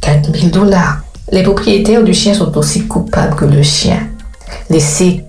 4000 0.00 0.50
dollars. 0.52 1.02
Les 1.32 1.42
propriétaires 1.42 2.04
du 2.04 2.14
chien 2.14 2.34
sont 2.34 2.56
aussi 2.56 2.86
coupables 2.86 3.34
que 3.34 3.44
le 3.44 3.62
chien. 3.62 3.98
Laisser 4.70 5.24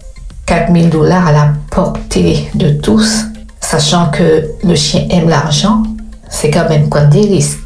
4000 0.45 0.89
dollars 0.89 1.27
à 1.27 1.31
la 1.31 1.53
portée 1.71 2.47
de 2.53 2.69
tous, 2.69 3.25
sachant 3.59 4.11
que 4.11 4.47
le 4.63 4.75
chien 4.75 5.07
aime 5.09 5.27
l'argent, 5.27 5.83
c'est 6.29 6.51
quand 6.51 6.69
même 6.69 6.87
prendre 6.87 7.09
des 7.09 7.21
risques. 7.21 7.59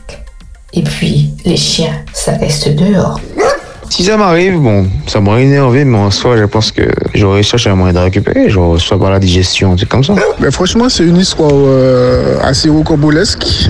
Et 0.74 0.82
puis, 0.82 1.34
les 1.44 1.58
chiens, 1.58 1.94
ça 2.14 2.32
reste 2.38 2.70
dehors. 2.70 3.20
Si 3.92 4.06
ça 4.06 4.16
m'arrive, 4.16 4.58
bon, 4.58 4.88
ça 5.06 5.20
m'aurait 5.20 5.44
énervé, 5.44 5.84
mais 5.84 5.98
en 5.98 6.12
soi, 6.12 6.38
je 6.38 6.46
pense 6.46 6.72
que 6.72 6.84
j'aurais 7.14 7.44
cherché 7.44 7.70
un 7.70 7.76
moyen 7.76 7.92
de 7.92 8.00
récupérer, 8.00 8.50
genre, 8.50 8.80
soit 8.80 8.98
par 8.98 9.12
la 9.12 9.20
digestion, 9.20 9.76
c'est 9.78 9.90
comme 9.90 10.02
ça. 10.02 10.16
Mais 10.40 10.50
franchement, 10.50 10.88
c'est 10.88 11.04
une 11.04 11.18
histoire 11.18 11.52
euh, 11.54 12.38
assez 12.42 12.70
rocambolesque. 12.70 13.70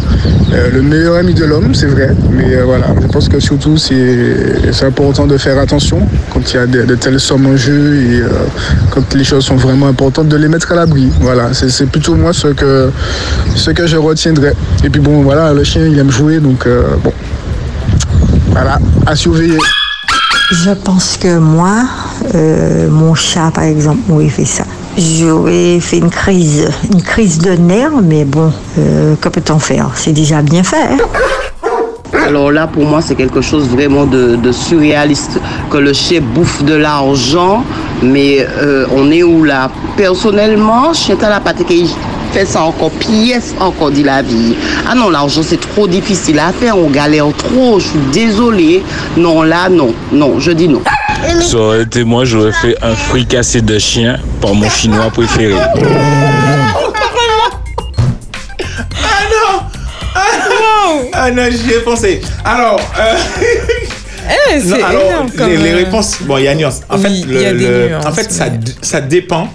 Euh, 0.53 0.69
le 0.73 0.83
meilleur 0.83 1.15
ami 1.15 1.33
de 1.33 1.43
l'homme, 1.43 1.73
c'est 1.73 1.87
vrai. 1.87 2.11
Mais 2.29 2.53
euh, 2.53 2.65
voilà, 2.65 2.93
je 3.01 3.07
pense 3.07 3.29
que 3.29 3.39
surtout, 3.39 3.77
c'est 3.77 4.83
important 4.83 5.25
de 5.25 5.39
faire 5.39 5.57
attention 5.57 6.07
quand 6.31 6.53
il 6.53 6.55
y 6.55 6.59
a 6.59 6.67
de, 6.67 6.93
telles 6.93 7.19
sommes 7.19 7.47
en 7.47 7.57
jeu 7.57 7.95
et 7.95 8.21
euh, 8.21 8.29
quand 8.91 9.15
les 9.15 9.23
choses 9.23 9.43
sont 9.43 9.55
vraiment 9.55 9.87
importantes, 9.87 10.27
de 10.27 10.37
les 10.37 10.49
mettre 10.49 10.71
à 10.71 10.75
l'abri. 10.75 11.09
Voilà, 11.19 11.51
c'est 11.53 11.71
c'est 11.71 11.87
plutôt 11.87 12.13
moi 12.13 12.31
ce 12.31 12.49
que, 12.49 12.91
ce 13.55 13.71
que 13.71 13.87
je 13.87 13.97
retiendrai. 13.97 14.53
Et 14.83 14.91
puis 14.91 15.01
bon, 15.01 15.23
voilà, 15.23 15.51
le 15.51 15.63
chien, 15.63 15.87
il 15.87 15.97
aime 15.97 16.11
jouer, 16.11 16.37
donc 16.37 16.67
euh, 16.67 16.83
bon. 17.03 17.11
Voilà, 18.51 18.77
à 19.07 19.15
surveiller. 19.15 19.57
Je 20.51 20.71
pense 20.71 21.15
que 21.17 21.37
moi, 21.37 21.83
euh, 22.35 22.89
mon 22.89 23.15
chat 23.15 23.51
par 23.53 23.63
exemple, 23.63 23.99
m'aurait 24.07 24.27
fait 24.27 24.45
ça. 24.45 24.65
J'aurais 24.97 25.79
fait 25.79 25.99
une 25.99 26.09
crise, 26.09 26.69
une 26.91 27.01
crise 27.01 27.37
de 27.37 27.51
nerfs, 27.51 28.01
mais 28.03 28.25
bon, 28.25 28.51
euh, 28.77 29.15
que 29.15 29.29
peut-on 29.29 29.59
faire? 29.59 29.89
C'est 29.95 30.11
déjà 30.11 30.41
bien 30.41 30.63
fait. 30.63 30.75
hein. 30.91 30.97
Alors 32.27 32.51
là, 32.51 32.67
pour 32.67 32.85
moi, 32.85 33.01
c'est 33.01 33.15
quelque 33.15 33.39
chose 33.41 33.67
vraiment 33.69 34.05
de, 34.05 34.51
surréaliste 34.51 35.39
que 35.69 35.77
le 35.77 35.93
chien 35.93 36.21
bouffe 36.21 36.63
de 36.63 36.73
l'argent. 36.75 37.63
Mais 38.03 38.45
euh, 38.61 38.85
on 38.93 39.09
est 39.11 39.23
où 39.23 39.43
là? 39.45 39.71
Personnellement, 39.95 40.93
chien 40.93 41.15
à 41.21 41.29
la 41.29 41.39
fait 42.33 42.45
ça 42.45 42.61
encore 42.63 42.91
pire, 42.91 43.39
encore 43.59 43.91
dit 43.91 44.03
la 44.03 44.21
vie. 44.21 44.55
Ah 44.89 44.95
non, 44.95 45.09
l'argent, 45.09 45.41
c'est 45.43 45.59
trop 45.59 45.87
difficile 45.87 46.39
à 46.39 46.51
faire. 46.51 46.77
On 46.77 46.89
galère 46.89 47.27
trop. 47.37 47.79
Je 47.79 47.87
suis 47.87 47.99
désolée. 48.11 48.83
Non, 49.17 49.43
là, 49.43 49.69
non. 49.69 49.93
Non, 50.11 50.39
je 50.39 50.51
dis 50.51 50.67
non. 50.67 50.81
Ça 51.41 51.57
aurait 51.57 51.81
été 51.83 52.03
moi, 52.03 52.25
j'aurais 52.25 52.51
fait 52.53 52.75
un 52.81 52.95
fricassé 52.95 53.61
de 53.61 53.77
chien 53.77 54.17
par 54.41 54.53
mon 54.53 54.69
chinois 54.69 55.09
préféré. 55.11 55.53
Ah 58.93 59.23
non 59.31 59.59
Ah 60.15 60.21
non 60.49 61.09
Ah 61.13 61.31
non, 61.31 61.43
j'y 61.51 61.73
ai 61.73 61.79
pensé. 61.79 62.21
Alors, 62.43 62.79
euh, 62.99 63.15
Eh, 64.53 64.63
non, 64.63 64.75
alors, 64.85 65.01
énorme 65.01 65.29
les, 65.49 65.57
les 65.57 65.73
réponses, 65.73 66.17
bon, 66.21 66.37
il 66.37 66.43
y 66.43 66.47
a 66.47 66.55
nuance. 66.55 66.81
En 66.89 66.95
Oui, 66.97 67.01
fait, 67.01 67.09
il 67.09 67.41
y 67.41 67.45
a 67.45 67.51
le- 67.51 67.59
des 67.59 67.67
le- 67.67 67.87
nuances, 67.89 68.05
en 68.05 68.11
fait 68.13 68.31
ça, 68.31 68.45
ça 68.81 69.01
dépend 69.01 69.49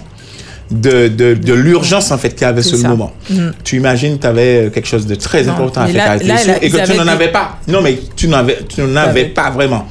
de, 0.71 1.07
de, 1.07 1.33
de 1.33 1.53
l'urgence 1.53 2.11
en 2.11 2.17
fait 2.17 2.29
qu'il 2.31 2.41
y 2.41 2.49
avait 2.49 2.61
ce 2.61 2.75
moment. 2.75 3.11
Mhm. 3.29 3.53
Tu 3.63 3.77
imagines, 3.77 4.19
tu 4.19 4.27
avais 4.27 4.69
quelque 4.73 4.87
chose 4.87 5.05
de 5.07 5.15
très 5.15 5.43
Non, 5.43 5.53
important 5.53 5.81
à 5.81 5.87
faire 5.87 5.95
là- 6.05 6.11
avec 6.11 6.27
là, 6.27 6.33
les 6.35 6.41
sous 6.41 6.47
là, 6.49 6.57
et 6.61 6.69
que 6.69 6.91
tu 6.91 6.97
n'en 6.97 7.07
avais 7.07 7.29
pas. 7.31 7.57
Non, 7.67 7.81
mais 7.81 7.99
tu 8.15 8.27
n'en 8.27 8.37
avais, 8.39 8.59
tu 8.67 8.81
n'en 8.81 8.95
avais 8.97 9.25
pas 9.25 9.49
vraiment. 9.49 9.87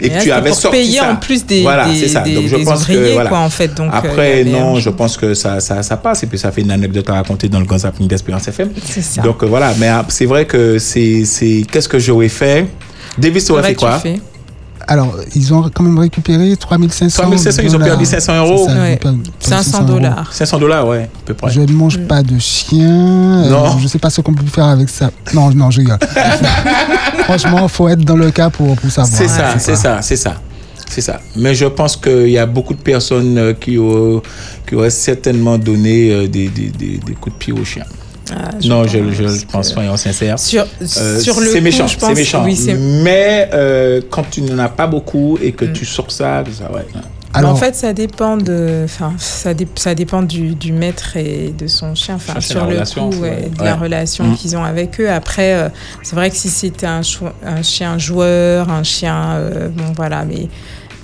Et 0.00 0.04
Mais 0.04 0.08
que 0.08 0.14
là, 0.16 0.20
tu 0.22 0.32
avais 0.32 0.50
pour 0.50 0.58
sorti 0.58 0.78
payer 0.78 0.98
ça. 0.98 1.12
en 1.12 1.16
plus 1.16 1.46
des- 1.46 1.62
voilà, 1.62 1.86
c'est 1.94 2.08
ça. 2.08 2.20
des- 2.22 2.34
Donc 2.34 2.48
je 2.48 2.56
pense 2.56 2.84
que 2.84 3.12
voilà. 3.12 3.28
quoi, 3.30 3.38
en 3.38 3.48
fait. 3.48 3.72
Donc, 3.74 3.92
euh, 3.92 3.96
Après, 3.96 4.42
non, 4.44 4.76
un- 4.76 4.80
je 4.80 4.90
pense 4.90 5.16
que 5.16 5.34
ça, 5.34 5.60
ça, 5.60 5.82
ça 5.84 5.96
passe 5.96 6.24
et 6.24 6.26
puis 6.26 6.36
ça 6.36 6.50
fait 6.50 6.62
une 6.62 6.72
anecdote 6.72 7.08
à 7.10 7.14
raconter 7.14 7.48
dans 7.48 7.60
le 7.60 7.64
grand 7.66 7.78
zapping 7.78 8.08
d'Espérance 8.08 8.48
FM. 8.48 8.70
C'est 8.84 9.02
ça. 9.02 9.22
Donc 9.22 9.42
euh, 9.42 9.46
voilà, 9.46 9.72
mais 9.78 9.86
ah, 9.88 10.04
c'est 10.08 10.26
vrai 10.26 10.46
que 10.46 10.78
c'est, 10.78 11.24
c'est, 11.24 11.64
qu'est-ce 11.70 11.88
que 11.88 11.98
j'aurais 12.00 12.28
fait? 12.28 12.66
Davis 13.16 13.48
aurait 13.50 13.62
fait 13.62 13.74
quoi? 13.76 14.02
Alors, 14.86 15.14
ils 15.34 15.52
ont 15.54 15.70
quand 15.72 15.82
même 15.82 15.98
récupéré 15.98 16.56
3500 16.56 17.22
3500, 17.22 17.62
ils 17.64 17.76
ont 17.76 17.78
perdu 17.78 18.04
500 18.04 18.36
euros. 18.36 18.66
Ça, 18.66 18.72
ils 18.74 18.78
ont 18.78 18.80
Ouais. 18.82 18.96
perdu 18.96 19.20
500 19.40 19.78
euros. 19.82 19.86
dollars. 19.94 20.32
500 20.32 20.58
dollars, 20.58 20.86
ouais, 20.88 21.02
à 21.04 21.08
peu 21.26 21.34
près. 21.34 21.50
Je 21.50 21.60
ne 21.60 21.72
mange 21.72 21.98
pas 22.06 22.22
de 22.22 22.38
chien. 22.38 22.88
euh, 23.44 23.50
Non. 23.50 23.78
je 23.78 23.88
sais 23.88 23.98
pas 23.98 24.10
ce 24.10 24.20
qu'on 24.20 24.34
peut 24.34 24.44
faire 24.46 24.66
avec 24.66 24.88
ça. 24.88 25.10
Non, 25.32 25.50
non, 25.50 25.70
je 25.70 25.80
rigole. 25.80 25.98
Franchement, 27.24 27.66
faut 27.68 27.88
être 27.88 28.04
dans 28.04 28.16
le 28.16 28.30
cas 28.30 28.50
pour, 28.50 28.76
pour 28.76 28.90
savoir. 28.90 29.12
C'est 29.16 29.28
ça, 29.28 29.42
quoi. 29.52 29.58
c'est 29.58 29.76
ça, 29.76 30.02
c'est 30.02 30.16
ça. 30.16 30.34
C'est 30.88 31.00
ça. 31.00 31.18
Mais 31.36 31.54
je 31.54 31.64
pense 31.64 31.96
qu'il 31.96 32.28
y 32.28 32.38
a 32.38 32.46
beaucoup 32.46 32.74
de 32.74 32.78
personnes 32.80 33.36
euh, 33.38 33.52
qui, 33.54 33.78
auraient- 33.78 34.20
qui 34.68 34.74
auraient 34.76 34.90
certainement 34.90 35.58
donné 35.58 36.12
euh, 36.12 36.28
des, 36.28 36.48
des, 36.48 36.68
des, 36.68 36.98
des 37.04 37.12
coups 37.14 37.34
de 37.34 37.38
pied 37.38 37.52
aux 37.52 37.64
chiens. 38.26 38.50
je 38.60 38.68
non, 38.68 38.84
je, 38.86 39.44
pense, 39.46 39.72
soyons 39.72 39.96
sincères. 39.96 40.38
Sur- 40.38 40.66
sur 40.86 41.40
le 41.40 41.46
c'est 41.46 41.58
coup, 41.58 41.64
méchant, 41.64 41.86
je 41.86 41.98
pense- 41.98 42.08
c'est 42.10 42.14
méchant. 42.14 42.44
oui, 42.44 42.56
c'est- 42.56 42.74
Mais 42.74 43.50
euh, 43.52 44.00
quand 44.10 44.24
tu 44.30 44.42
n'en 44.42 44.58
as 44.58 44.68
pas 44.68 44.86
beaucoup 44.86 45.38
et 45.42 45.52
que 45.52 45.64
tu 45.64 45.84
sors 45.84 46.10
ça, 46.10 46.42
ça 46.52 46.70
ouais. 46.72 46.86
Mais 47.36 47.46
en 47.46 47.56
fait, 47.56 47.74
ça 47.74 47.92
dépend 47.92 48.36
de, 48.36 48.82
enfin, 48.84 49.12
ça, 49.18 49.54
dé- 49.54 49.66
ça 49.74 49.96
dépend 49.96 50.22
du, 50.22 50.54
du 50.54 50.70
maître 50.72 51.16
et 51.16 51.52
de 51.58 51.66
son 51.66 51.96
chien. 51.96 52.14
Enfin, 52.14 52.40
sur 52.40 52.60
la 52.60 52.66
le 52.66 52.72
relation, 52.74 53.10
coup, 53.10 53.16
ouais, 53.16 53.28
ouais. 53.30 53.50
de 53.58 53.64
la 53.64 53.72
Ouais. 53.74 53.80
relation 53.82 54.24
Mm. 54.24 54.36
qu'ils 54.36 54.56
ont 54.56 54.62
avec 54.62 55.00
eux. 55.00 55.10
Après, 55.10 55.54
euh, 55.54 55.68
c'est 56.04 56.14
vrai 56.14 56.30
que 56.30 56.36
si 56.36 56.48
c'était 56.48 56.86
un, 56.86 57.02
chou- 57.02 57.24
un 57.44 57.62
chien 57.62 57.98
joueur, 57.98 58.70
un 58.70 58.84
chien, 58.84 59.32
euh, 59.32 59.68
bon 59.68 59.92
voilà, 59.96 60.24
mais 60.24 60.48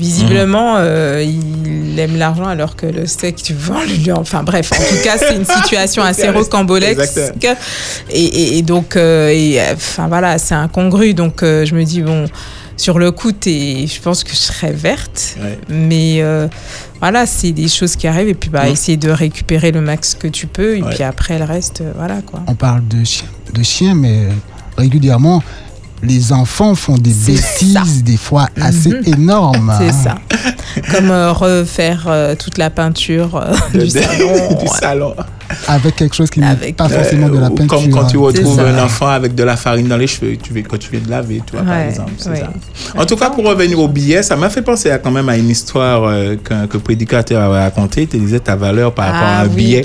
visiblement, 0.00 0.74
euh, 0.78 1.22
il 1.22 1.98
aime 1.98 2.16
l'argent 2.16 2.46
alors 2.46 2.74
que 2.76 2.86
le 2.86 3.06
steak, 3.06 3.36
tu 3.36 3.54
vends 3.54 3.82
lui. 3.82 4.10
Enfin 4.12 4.42
bref, 4.42 4.70
en 4.72 4.76
tout 4.76 5.02
cas, 5.04 5.18
c'est 5.18 5.36
une 5.36 5.44
situation 5.62 6.02
assez 6.02 6.28
rocambolesque. 6.30 7.18
Et, 8.10 8.24
et- 8.24 8.58
et 8.58 8.62
donc, 8.62 8.96
euh, 8.96 9.28
et, 9.28 9.60
enfin 9.74 10.08
voilà, 10.08 10.38
c'est 10.38 10.54
incongru. 10.54 11.14
Donc, 11.14 11.42
euh, 11.42 11.64
je 11.64 11.74
me 11.74 11.84
dis 11.84 12.00
bon, 12.02 12.24
sur 12.76 12.98
le 12.98 13.10
coup, 13.12 13.32
t'es- 13.32 13.86
je 13.86 14.00
pense 14.00 14.24
que 14.24 14.30
je 14.30 14.36
serais 14.36 14.72
verte, 14.72 15.36
Ouais. 15.42 15.58
mais 15.68 16.22
euh, 16.22 16.48
voilà, 17.00 17.26
c'est 17.26 17.52
des 17.52 17.68
choses 17.68 17.94
qui 17.96 18.06
arrivent. 18.06 18.28
Et 18.28 18.34
puis, 18.34 18.48
bah, 18.50 18.68
essayer 18.68 18.96
de 18.96 19.10
récupérer 19.10 19.70
le 19.70 19.82
max 19.82 20.14
que 20.14 20.28
tu 20.28 20.46
peux. 20.46 20.76
Et 20.78 20.82
Ouais. 20.82 20.94
puis 20.94 21.02
après, 21.02 21.38
le 21.38 21.44
reste, 21.44 21.82
euh, 21.82 21.92
voilà 21.94 22.22
quoi. 22.22 22.40
On 22.46 22.54
parle 22.54 22.86
de 22.88 23.04
chiens, 23.04 23.28
de 23.52 23.62
chiens, 23.62 23.94
mais 23.94 24.28
régulièrement, 24.78 25.42
les 26.02 26.32
enfants 26.32 26.74
font 26.74 26.96
des 26.96 27.12
bêtises, 27.12 28.02
des 28.04 28.16
fois 28.16 28.48
assez 28.60 28.90
Mhm. 28.90 29.02
énormes. 29.06 29.74
C'est 29.78 29.92
ça. 29.92 30.14
Comme 30.92 31.10
euh, 31.10 31.32
refaire 31.32 32.04
euh, 32.06 32.34
toute 32.34 32.56
la 32.58 32.70
peinture 32.70 33.36
euh, 33.36 33.54
salon. 33.88 34.58
du 34.60 34.66
salon. 34.68 35.14
Avec 35.68 35.96
quelque 35.96 36.14
chose 36.14 36.30
qui 36.30 36.40
n'est 36.40 36.72
pas 36.72 36.88
forcément 36.88 37.28
de 37.28 37.38
la 37.38 37.46
Euh, 37.46 37.50
peinture. 37.50 37.66
Comme 37.68 37.90
quand 37.90 38.06
tu 38.06 38.16
retrouves 38.18 38.56
C'est 38.56 38.62
ça. 38.62 38.68
un 38.68 38.84
enfant 38.84 39.08
avec 39.08 39.34
de 39.34 39.42
la 39.42 39.56
farine 39.56 39.88
dans 39.88 39.96
les 39.96 40.06
cheveux, 40.06 40.36
tu 40.36 40.52
veux, 40.52 40.62
quand 40.62 40.78
tu 40.78 40.90
viens 40.90 41.00
de 41.00 41.10
laver, 41.10 41.42
tu 41.46 41.52
vois, 41.56 41.62
par 41.64 41.78
exemple. 41.80 42.12
c'est 42.18 42.30
ouais. 42.30 42.40
ça. 42.40 42.50
En 43.00 43.04
tout 43.04 43.16
cas, 43.16 43.30
pour 43.30 43.44
revenir 43.46 43.78
au 43.78 43.88
billet, 43.88 44.22
ça 44.22 44.36
m'a 44.36 44.48
fait 44.50 44.62
penser 44.62 44.90
à, 44.90 44.98
quand 44.98 45.10
même 45.10 45.28
à 45.28 45.36
une 45.36 45.48
histoire 45.50 46.04
euh, 46.04 46.36
qu'un 46.36 46.66
que 46.66 46.74
le 46.74 46.80
prédicateur 46.82 47.42
avait 47.42 47.60
racontée. 47.62 48.02
Il 48.02 48.08
te 48.08 48.16
disait 48.16 48.40
ta 48.40 48.56
valeur 48.56 48.92
par 48.94 49.06
rapport 49.06 49.20
Ah 49.24 49.38
à 49.40 49.42
un 49.44 49.48
oui, 49.48 49.54
billet. 49.56 49.84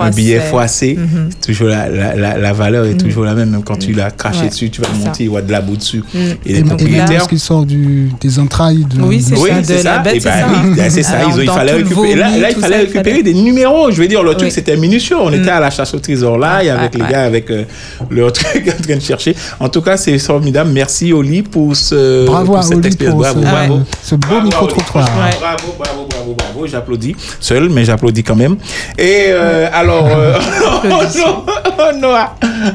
un 0.00 0.10
billet 0.10 0.40
froissé, 0.40 0.96
Mhm. 0.98 1.28
c'est 1.30 1.46
toujours 1.52 1.68
la, 1.68 1.88
la, 1.88 2.14
la, 2.14 2.38
la 2.38 2.52
valeur 2.52 2.84
est 2.84 2.90
Mhm. 2.94 2.98
toujours 2.98 3.24
la 3.24 3.34
même. 3.34 3.50
Même 3.50 3.62
quand 3.62 3.76
tu 3.78 3.92
l'as 3.92 4.10
craché 4.10 4.40
Ouais, 4.42 4.48
dessus, 4.48 4.70
tu 4.70 4.80
vas 4.80 4.88
monter, 4.88 5.24
il 5.24 5.26
y 5.26 5.28
aura 5.28 5.40
de 5.42 5.52
la 5.52 5.60
boue 5.60 5.76
dessus. 5.76 6.02
Mhm. 6.12 6.20
Et 6.44 6.52
les 6.52 6.58
Et, 6.58 6.62
propriétaires. 6.64 7.06
parce 7.18 7.28
qu'il 7.28 7.38
sort 7.40 7.64
du, 7.64 8.10
des 8.20 8.38
entrailles 8.38 8.84
de. 8.84 9.00
Oui, 9.00 9.22
c'est 9.22 9.38
Oui, 9.38 9.50
ça, 9.64 9.78
de 9.78 9.84
la 9.84 9.98
bête, 10.00 10.14
c'est 10.20 10.28
ben 10.28 10.40
ça. 10.40 10.46
oui, 10.64 10.80
c'est 10.90 11.02
ça. 11.02 11.16
Il 11.38 11.48
fallait 11.50 11.72
récupérer. 11.72 12.14
Là, 12.16 12.50
il 12.50 12.56
fallait 12.56 12.78
récupérer 12.78 13.22
des 13.22 13.34
numéros. 13.34 13.90
Je 13.90 14.00
veux 14.02 14.08
dire, 14.08 14.22
le 14.22 14.34
truc, 14.34 14.50
c'était 14.50 14.76
On 15.14 15.32
était 15.32 15.50
à 15.50 15.60
la 15.60 15.70
chasse 15.70 15.94
au 15.94 15.98
trésor 15.98 16.38
là, 16.38 16.62
et 16.62 16.70
avec 16.70 16.92
Ah, 16.94 16.96
les 16.98 17.02
ouais. 17.04 17.10
gars, 17.10 17.22
avec 17.22 17.50
euh, 17.50 17.64
leur 18.10 18.32
truc 18.32 18.68
en 18.68 18.82
train 18.82 18.96
de 18.96 19.00
chercher. 19.00 19.34
En 19.60 19.68
tout 19.68 19.82
cas, 19.82 19.96
c'est 19.96 20.18
formidable. 20.18 20.70
Merci, 20.72 21.12
Oli, 21.12 21.42
pour, 21.42 21.74
ce, 21.76 22.26
Bravo 22.26 22.46
pour 22.46 22.58
à 22.58 22.62
cette 22.62 22.78
Oli 22.78 22.86
expérience. 22.86 23.14
pour 23.14 23.20
Bravo, 23.22 23.40
ce, 23.42 23.46
bravo. 23.50 23.80
ce 24.02 24.14
beau 24.14 24.40
micro-trottoir. 24.42 25.06
Bravo, 25.40 25.74
bravo, 25.78 26.06
bravo, 26.08 26.34
bravo. 26.34 26.66
J'applaudis. 26.66 27.14
Seul, 27.40 27.68
mais 27.68 27.84
j'applaudis 27.84 28.22
quand 28.24 28.34
même. 28.36 28.56
Et 28.98 29.26
euh, 29.28 29.68
alors, 29.72 30.06
euh, 30.08 30.34
non, 32.00 32.14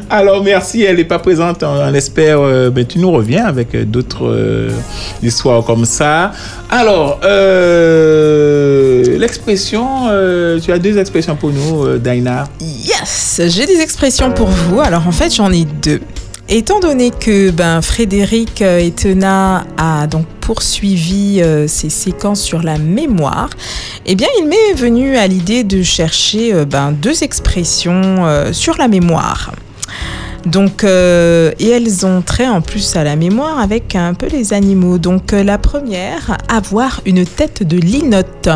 alors 0.10 0.44
merci. 0.44 0.84
Elle 0.84 0.98
n'est 0.98 1.04
pas 1.06 1.20
présente. 1.20 1.64
On, 1.64 1.68
on 1.90 1.94
espère. 1.94 2.40
euh, 2.40 2.70
ben, 2.70 2.86
tu 2.86 3.00
nous 3.00 3.12
reviens 3.12 3.46
avec 3.46 3.74
euh, 3.76 3.84
d'autres 3.86 4.26
euh, 4.28 4.70
histoires 5.24 5.64
comme 5.64 5.86
ça. 5.86 6.32
Alors, 6.70 7.20
euh, 7.24 9.18
l'expression. 9.18 9.86
euh, 10.10 10.60
tu 10.60 10.72
as 10.72 10.80
deux 10.80 10.98
expressions 10.98 11.36
pour 11.36 11.52
nous, 11.52 11.86
euh, 11.86 11.98
Yes, 12.60 13.42
j'ai 13.48 13.66
des 13.66 13.80
expressions 13.80 14.32
pour 14.32 14.48
vous. 14.48 14.80
Alors 14.80 15.08
en 15.08 15.12
fait, 15.12 15.34
j'en 15.34 15.52
ai 15.52 15.66
deux. 15.66 16.02
Étant 16.50 16.80
donné 16.82 17.12
que 17.12 17.50
ben, 17.52 17.82
Frédéric 17.82 18.62
euh, 18.62 18.80
Etena 18.80 19.64
a 19.78 20.06
donc 20.08 20.26
poursuivi 20.42 21.42
euh, 21.42 21.66
ses 21.68 21.90
séquences 21.90 22.42
sur 22.42 22.62
la 22.62 22.78
mémoire, 22.78 23.50
eh 24.06 24.16
bien, 24.16 24.28
il 24.38 24.48
m'est 24.48 24.74
venu 24.76 25.16
à 25.16 25.28
l'idée 25.28 25.64
de 25.64 25.82
chercher 25.82 26.54
euh, 26.54 26.66
ben, 26.66 26.92
deux 26.92 27.24
expressions 27.24 28.26
euh, 28.26 28.52
sur 28.52 28.76
la 28.78 28.90
mémoire. 28.90 29.54
Donc, 30.46 30.84
euh, 30.84 31.52
et 31.60 31.70
elles 31.70 32.06
ont 32.06 32.22
trait 32.22 32.48
en 32.48 32.62
plus 32.62 32.96
à 32.96 33.04
la 33.04 33.16
mémoire 33.16 33.60
avec 33.60 33.96
un 33.96 34.14
peu 34.14 34.28
les 34.28 34.54
animaux. 34.54 34.98
Donc, 34.98 35.32
euh, 35.32 35.44
la 35.44 35.58
première, 35.58 36.38
avoir 36.50 37.02
une 37.06 37.26
tête 37.26 37.64
de 37.64 37.78
linotte. 37.78 38.50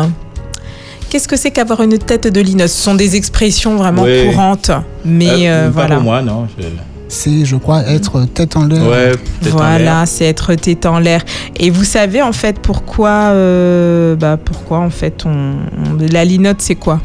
Qu'est-ce 1.16 1.28
que 1.28 1.36
c'est 1.38 1.50
qu'avoir 1.50 1.80
une 1.80 1.96
tête 1.96 2.26
de 2.28 2.40
linotte 2.42 2.68
Ce 2.68 2.82
sont 2.82 2.94
des 2.94 3.16
expressions 3.16 3.76
vraiment 3.76 4.02
Oui. 4.02 4.26
courantes, 4.26 4.70
mais 5.02 5.48
Euh, 5.48 5.48
euh, 5.48 5.64
pas 5.68 5.70
voilà. 5.70 5.94
pour 5.94 6.04
moi, 6.04 6.20
non. 6.20 6.46
je- 6.58 6.66
C'est, 7.08 7.46
je 7.46 7.56
crois, 7.56 7.84
être 7.88 8.26
tête 8.26 8.54
en 8.54 8.66
l'air. 8.66 8.86
Ouais. 8.86 9.12
Voilà, 9.40 10.04
c'est 10.04 10.26
être 10.26 10.52
tête 10.56 10.84
en 10.84 10.98
l'air. 10.98 11.24
Et 11.58 11.70
vous 11.70 11.84
savez 11.84 12.20
en 12.20 12.32
fait 12.32 12.58
pourquoi, 12.58 13.30
euh, 13.32 14.14
bah, 14.14 14.36
pourquoi 14.36 14.80
en 14.80 14.90
fait 14.90 15.22
on, 15.24 15.30
on- 15.30 15.96
la 16.12 16.22
linotte 16.26 16.60
c'est 16.60 16.74
quoi? 16.74 17.00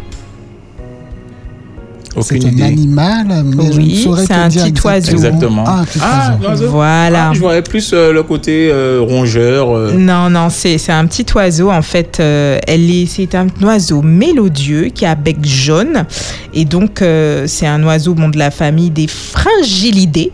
C'est 2.19 2.43
un 2.45 2.59
animal, 2.61 3.43
mais 3.45 3.71
je 3.71 3.79
ne 3.79 3.85
Oui, 3.85 4.03
saurais 4.03 4.21
c'est 4.23 4.27
te 4.27 4.33
un 4.33 4.47
dire 4.49 4.63
petit 4.65 4.85
oiseau. 4.85 5.11
Exactement. 5.13 5.63
Ah, 5.65 5.79
un 5.79 5.83
petit 5.85 5.99
Ah, 6.01 6.37
oiseau. 6.45 6.67
Voilà. 6.69 7.29
Ah, 7.29 7.33
je 7.33 7.39
voyais 7.39 7.61
plus 7.61 7.91
euh, 7.93 8.11
le 8.11 8.23
côté 8.23 8.69
euh, 8.71 8.99
rongeur. 9.01 9.69
euh. 9.75 9.93
Non, 9.93 10.29
non, 10.29 10.49
c'est 10.49 10.77
c'est 10.77 10.91
un 10.91 11.05
petit 11.05 11.25
oiseau. 11.33 11.71
En 11.71 11.81
fait, 11.81 12.17
euh, 12.19 12.59
elle 12.67 12.89
est, 12.91 13.05
c'est 13.05 13.33
un 13.35 13.47
oiseau 13.63 14.01
mélodieux 14.01 14.89
qui 14.93 15.05
a 15.05 15.15
bec 15.15 15.37
jaune. 15.45 16.05
Et 16.53 16.65
donc, 16.65 17.01
euh, 17.01 17.45
c'est 17.47 17.67
un 17.67 17.81
oiseau 17.83 18.13
bon, 18.13 18.29
de 18.29 18.37
la 18.37 18.51
famille 18.51 18.89
des 18.89 19.07
fringillidés. 19.07 20.31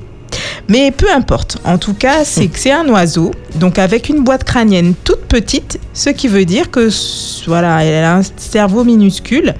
Mais 0.69 0.91
peu 0.91 1.09
importe. 1.11 1.57
En 1.63 1.77
tout 1.77 1.93
cas, 1.93 2.25
c'est 2.25 2.47
que 2.47 2.59
c'est 2.59 2.71
un 2.71 2.87
oiseau, 2.89 3.31
donc 3.55 3.79
avec 3.79 4.09
une 4.09 4.23
boîte 4.23 4.43
crânienne 4.43 4.93
toute 5.03 5.21
petite, 5.21 5.79
ce 5.93 6.09
qui 6.09 6.27
veut 6.27 6.45
dire 6.45 6.69
que 6.71 6.89
voilà, 7.47 7.83
elle 7.83 8.03
a 8.03 8.17
un 8.17 8.21
cerveau 8.37 8.83
minuscule, 8.83 9.55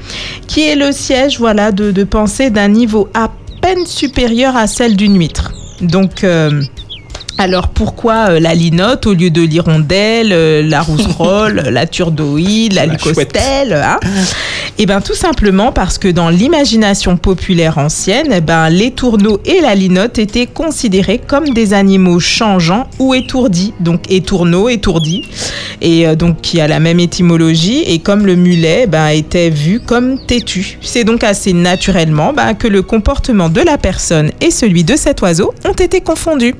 qui 0.48 0.68
est 0.68 0.76
le 0.76 0.92
siège 0.92 1.40
voilà 1.40 1.72
de, 1.72 1.92
de 1.92 2.04
pensée 2.04 2.50
d'un 2.50 2.68
niveau 2.68 3.08
à 3.14 3.32
peine 3.62 3.86
supérieur 3.86 4.56
à 4.56 4.68
celle 4.68 4.96
d'une 4.96 5.18
huître. 5.18 5.54
Donc 5.82 6.24
euh, 6.24 6.62
alors 7.38 7.68
pourquoi 7.68 8.32
euh, 8.32 8.40
la 8.40 8.56
linotte 8.56 9.06
au 9.06 9.14
lieu 9.14 9.30
de 9.30 9.42
l'hirondelle, 9.42 10.32
euh, 10.32 10.64
la 10.64 10.82
rousserolle, 10.82 11.68
la 11.70 11.86
turdoïde, 11.86 12.74
la, 12.74 12.88
lucostelle 12.88 13.74
hein? 13.74 14.00
Eh 14.80 14.86
bien 14.86 15.02
tout 15.02 15.16
simplement 15.16 15.72
parce 15.72 15.98
que 15.98 16.08
dans 16.08 16.30
l'imagination 16.30 17.18
populaire 17.18 17.78
ancienne, 17.78 18.32
eh 18.32 18.42
ben, 18.42 18.70
les 18.70 18.92
tourneaux 18.92 19.40
et 19.46 19.62
la 19.62 19.76
linotte 19.76 20.20
étaient 20.20 20.46
considérés 20.46 21.20
comme 21.20 21.50
des 21.50 21.74
animaux 21.74 22.20
changeants 22.20 22.88
ou 23.00 23.14
étourdis. 23.14 23.74
Donc 23.80 24.12
étourneau, 24.12 24.70
étourdi, 24.70 25.24
et 25.82 26.08
euh, 26.08 26.16
donc 26.16 26.42
qui 26.42 26.60
a 26.60 26.68
la 26.68 26.80
même 26.80 27.00
étymologie. 27.00 27.84
Et 27.88 28.00
comme 28.00 28.26
le 28.26 28.36
mulet 28.36 28.82
eh 28.84 28.88
ben, 28.88 29.08
était 29.08 29.50
vu 29.50 29.80
comme 29.80 30.24
têtu. 30.26 30.78
C'est 30.82 31.04
donc 31.04 31.24
assez 31.24 31.54
naturellement 31.54 32.34
ben, 32.34 32.54
que 32.54 32.68
le 32.68 32.82
comportement 32.82 33.50
de 33.50 33.62
la 33.62 33.78
personne 33.78 34.32
et 34.42 34.52
celui 34.52 34.84
de 34.84 34.96
cet 34.96 35.22
oiseau 35.22 35.54
ont 35.66 35.74
été 35.74 36.02
confondus. 36.02 36.56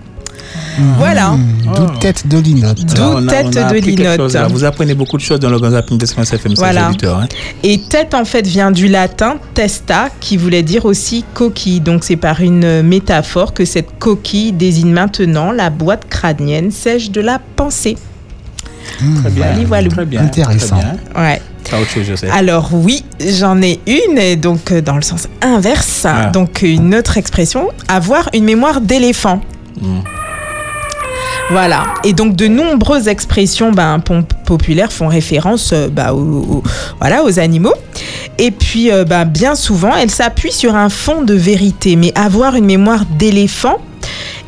Voilà. 0.98 1.36
D'où 1.64 1.86
tête 2.00 2.28
de 2.28 2.38
linotte. 2.38 2.86
D'où 2.96 3.02
Ah, 3.18 3.22
tête 3.28 3.48
on 3.56 3.58
a 3.58 3.72
de 3.72 3.78
linotte. 3.78 4.36
Vous 4.52 4.64
apprenez 4.64 4.94
beaucoup 4.96 5.18
de 5.18 5.22
choses 5.22 5.40
dans 5.40 5.50
le 5.50 5.60
Grand 5.60 5.72
Zapping 5.72 5.98
d'Espérance 5.98 6.34
FM, 6.34 6.54
Voilà. 6.56 6.90
hein. 6.90 7.28
Et 7.64 7.80
tête, 7.82 8.14
en 8.14 8.26
fait, 8.26 8.46
vient 8.46 8.72
du 8.72 8.88
latin 8.88 9.36
testa, 9.54 10.10
qui 10.20 10.38
voulait 10.38 10.64
dire 10.64 10.86
aussi 10.86 11.26
coquille. 11.34 11.80
Donc, 11.80 12.04
c'est 12.04 12.16
par 12.16 12.42
une 12.42 12.82
métaphore 12.84 13.54
que 13.54 13.66
cette 13.66 13.98
coquille 14.00 14.52
désigne 14.52 14.92
maintenant 14.92 15.52
la 15.52 15.70
boîte 15.70 16.08
crânienne 16.10 16.72
sèche 16.72 17.12
de 17.12 17.22
la 17.22 17.40
pensée. 17.56 17.98
Très 19.22 19.30
bien. 19.32 19.46
Voilà, 19.48 19.66
voilà. 19.66 19.90
Très 19.90 20.06
bien. 20.06 20.22
Intéressant. 20.24 20.78
Très 20.78 20.86
bien. 21.14 21.24
Ouais. 21.24 21.42
Alors 22.32 22.70
oui, 22.72 23.04
j'en 23.20 23.62
ai 23.62 23.82
une, 23.88 24.18
et 24.18 24.38
donc 24.38 24.72
euh, 24.72 24.82
dans 24.82 24.96
le 24.96 25.02
sens 25.02 25.28
inverse. 25.42 26.06
Ah. 26.06 26.28
Donc 26.28 26.62
une 26.62 26.96
autre 26.96 27.18
expression, 27.18 27.68
avoir 27.90 28.30
une 28.34 28.46
mémoire 28.46 28.80
d'éléphant. 28.80 29.42
Hmm. 29.82 30.00
Voilà. 31.50 31.86
Et 32.04 32.12
donc 32.12 32.36
de 32.36 32.48
nombreuses 32.48 33.08
expressions 33.08 33.72
ben, 33.72 34.02
populaires 34.46 34.92
font 34.92 35.08
référence 35.08 35.72
euh, 35.74 35.88
bah, 35.88 36.14
aux 36.14 37.40
animaux. 37.40 37.74
Et 38.38 38.52
puis 38.52 38.92
euh, 38.92 39.06
bah, 39.06 39.24
bien 39.24 39.56
souvent, 39.56 39.96
elles 39.96 40.12
s'appuient 40.12 40.52
sur 40.52 40.76
un 40.76 40.90
fond 40.90 41.22
de 41.22 41.34
vérité. 41.34 41.96
Mais 41.96 42.12
avoir 42.18 42.56
une 42.56 42.66
mémoire 42.66 43.06
d'éléphant, 43.18 43.78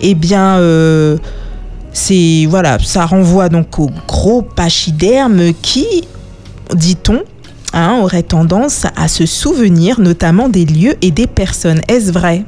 eh 0.01 0.13
bien, 0.13 0.57
euh, 0.57 1.17
c'est 1.93 2.45
voilà, 2.49 2.77
ça 2.79 3.05
renvoie 3.05 3.47
donc 3.47 3.79
au 3.79 3.89
gros 4.07 4.41
pachyderme 4.41 5.53
qui, 5.61 5.85
dit-on, 6.75 7.21
hein, 7.73 7.99
aurait 8.01 8.23
tendance 8.23 8.85
à 8.97 9.07
se 9.07 9.25
souvenir 9.25 10.01
notamment 10.01 10.49
des 10.49 10.65
lieux 10.65 10.95
et 11.01 11.11
des 11.11 11.27
personnes. 11.27 11.81
Est-ce 11.87 12.11
vrai? 12.11 12.43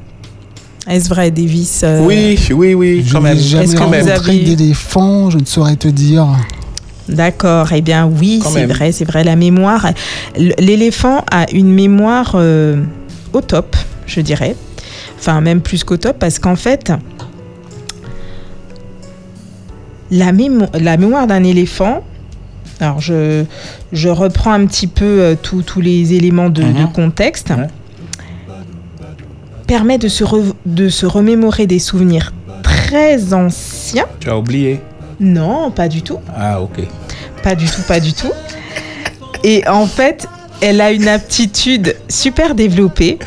Est-ce 0.87 1.09
vrai, 1.09 1.29
Davis 1.31 1.81
euh, 1.83 2.01
Oui, 2.05 2.39
oui, 2.53 2.73
oui, 2.73 3.03
Je 3.05 3.13
quand 3.13 3.21
même. 3.21 3.35
n'ai 3.37 3.41
jamais 3.43 3.63
Est-ce 3.65 3.73
que 3.75 3.77
vous 3.83 3.89
rencontré 3.89 4.11
avez- 4.31 4.55
d'éléphant, 4.55 5.29
je 5.29 5.37
ne 5.37 5.45
saurais 5.45 5.75
te 5.75 5.87
dire. 5.87 6.27
D'accord, 7.09 7.71
eh 7.73 7.81
bien 7.81 8.07
oui, 8.07 8.41
c'est 8.43 8.65
vrai, 8.65 8.91
c'est 8.91 9.05
vrai, 9.05 9.23
la 9.23 9.35
mémoire. 9.35 9.87
L'éléphant 10.37 11.23
a 11.31 11.45
une 11.51 11.71
mémoire 11.73 12.31
euh, 12.35 12.81
au 13.33 13.41
top, 13.41 13.75
je 14.05 14.21
dirais. 14.21 14.55
Enfin, 15.19 15.39
même 15.41 15.61
plus 15.61 15.83
qu'au 15.83 15.97
top, 15.97 16.17
parce 16.19 16.39
qu'en 16.39 16.55
fait, 16.55 16.91
la, 20.09 20.31
mémo- 20.31 20.69
la 20.79 20.97
mémoire 20.97 21.27
d'un 21.27 21.43
éléphant, 21.43 22.03
alors 22.79 22.99
je, 22.99 23.43
je 23.93 24.09
reprends 24.09 24.53
un 24.53 24.65
petit 24.65 24.87
peu 24.87 25.05
euh, 25.05 25.35
tous 25.41 25.61
tous 25.61 25.81
les 25.81 26.13
éléments 26.13 26.49
de, 26.49 26.63
de 26.63 26.85
contexte, 26.93 27.53
permet 29.71 29.97
de 29.97 30.09
se, 30.09 30.25
re- 30.25 30.53
de 30.65 30.89
se 30.89 31.05
remémorer 31.05 31.65
des 31.65 31.79
souvenirs 31.79 32.33
très 32.61 33.33
anciens. 33.33 34.05
Tu 34.19 34.29
as 34.29 34.37
oublié? 34.37 34.81
Non, 35.21 35.71
pas 35.71 35.87
du 35.87 36.01
tout. 36.01 36.17
Ah, 36.35 36.59
ok. 36.61 36.81
Pas 37.41 37.55
du 37.55 37.65
tout, 37.67 37.81
pas 37.87 38.01
du 38.01 38.11
tout. 38.11 38.33
Et 39.45 39.65
en 39.69 39.85
fait, 39.87 40.27
elle 40.59 40.81
a 40.81 40.91
une 40.91 41.07
aptitude 41.07 41.95
super 42.09 42.53
développée 42.53 43.17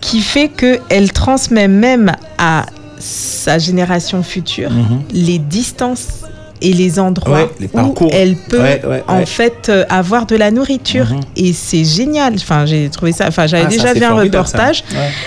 qui 0.00 0.20
fait 0.20 0.48
qu'elle 0.48 1.10
transmet 1.12 1.66
même 1.66 2.12
à 2.38 2.66
sa 3.00 3.58
génération 3.58 4.22
future 4.22 4.70
Mhm. 4.70 5.02
les 5.12 5.40
distances 5.40 6.23
et 6.60 6.72
les 6.72 6.98
endroits 6.98 7.44
Ouais, 7.44 7.50
les 7.60 7.68
où 7.74 8.08
elle 8.12 8.36
peut 8.36 8.60
Ouais, 8.60 8.80
ouais, 8.86 9.02
en 9.08 9.24
fait 9.26 9.68
euh, 9.68 9.84
avoir 9.88 10.26
de 10.26 10.36
la 10.36 10.50
nourriture. 10.50 11.10
Mhm. 11.10 11.20
et 11.36 11.52
c'est 11.52 11.84
génial. 11.84 12.34
Enfin 12.34 12.66
j'ai 12.66 12.88
trouvé 12.88 13.12
ça 13.12 13.26
enfin 13.28 13.46
j'avais 13.46 13.64
Ah, 13.64 13.68
déjà 13.68 13.92
vu 13.94 14.04
un 14.04 14.14
reportage. 14.14 14.84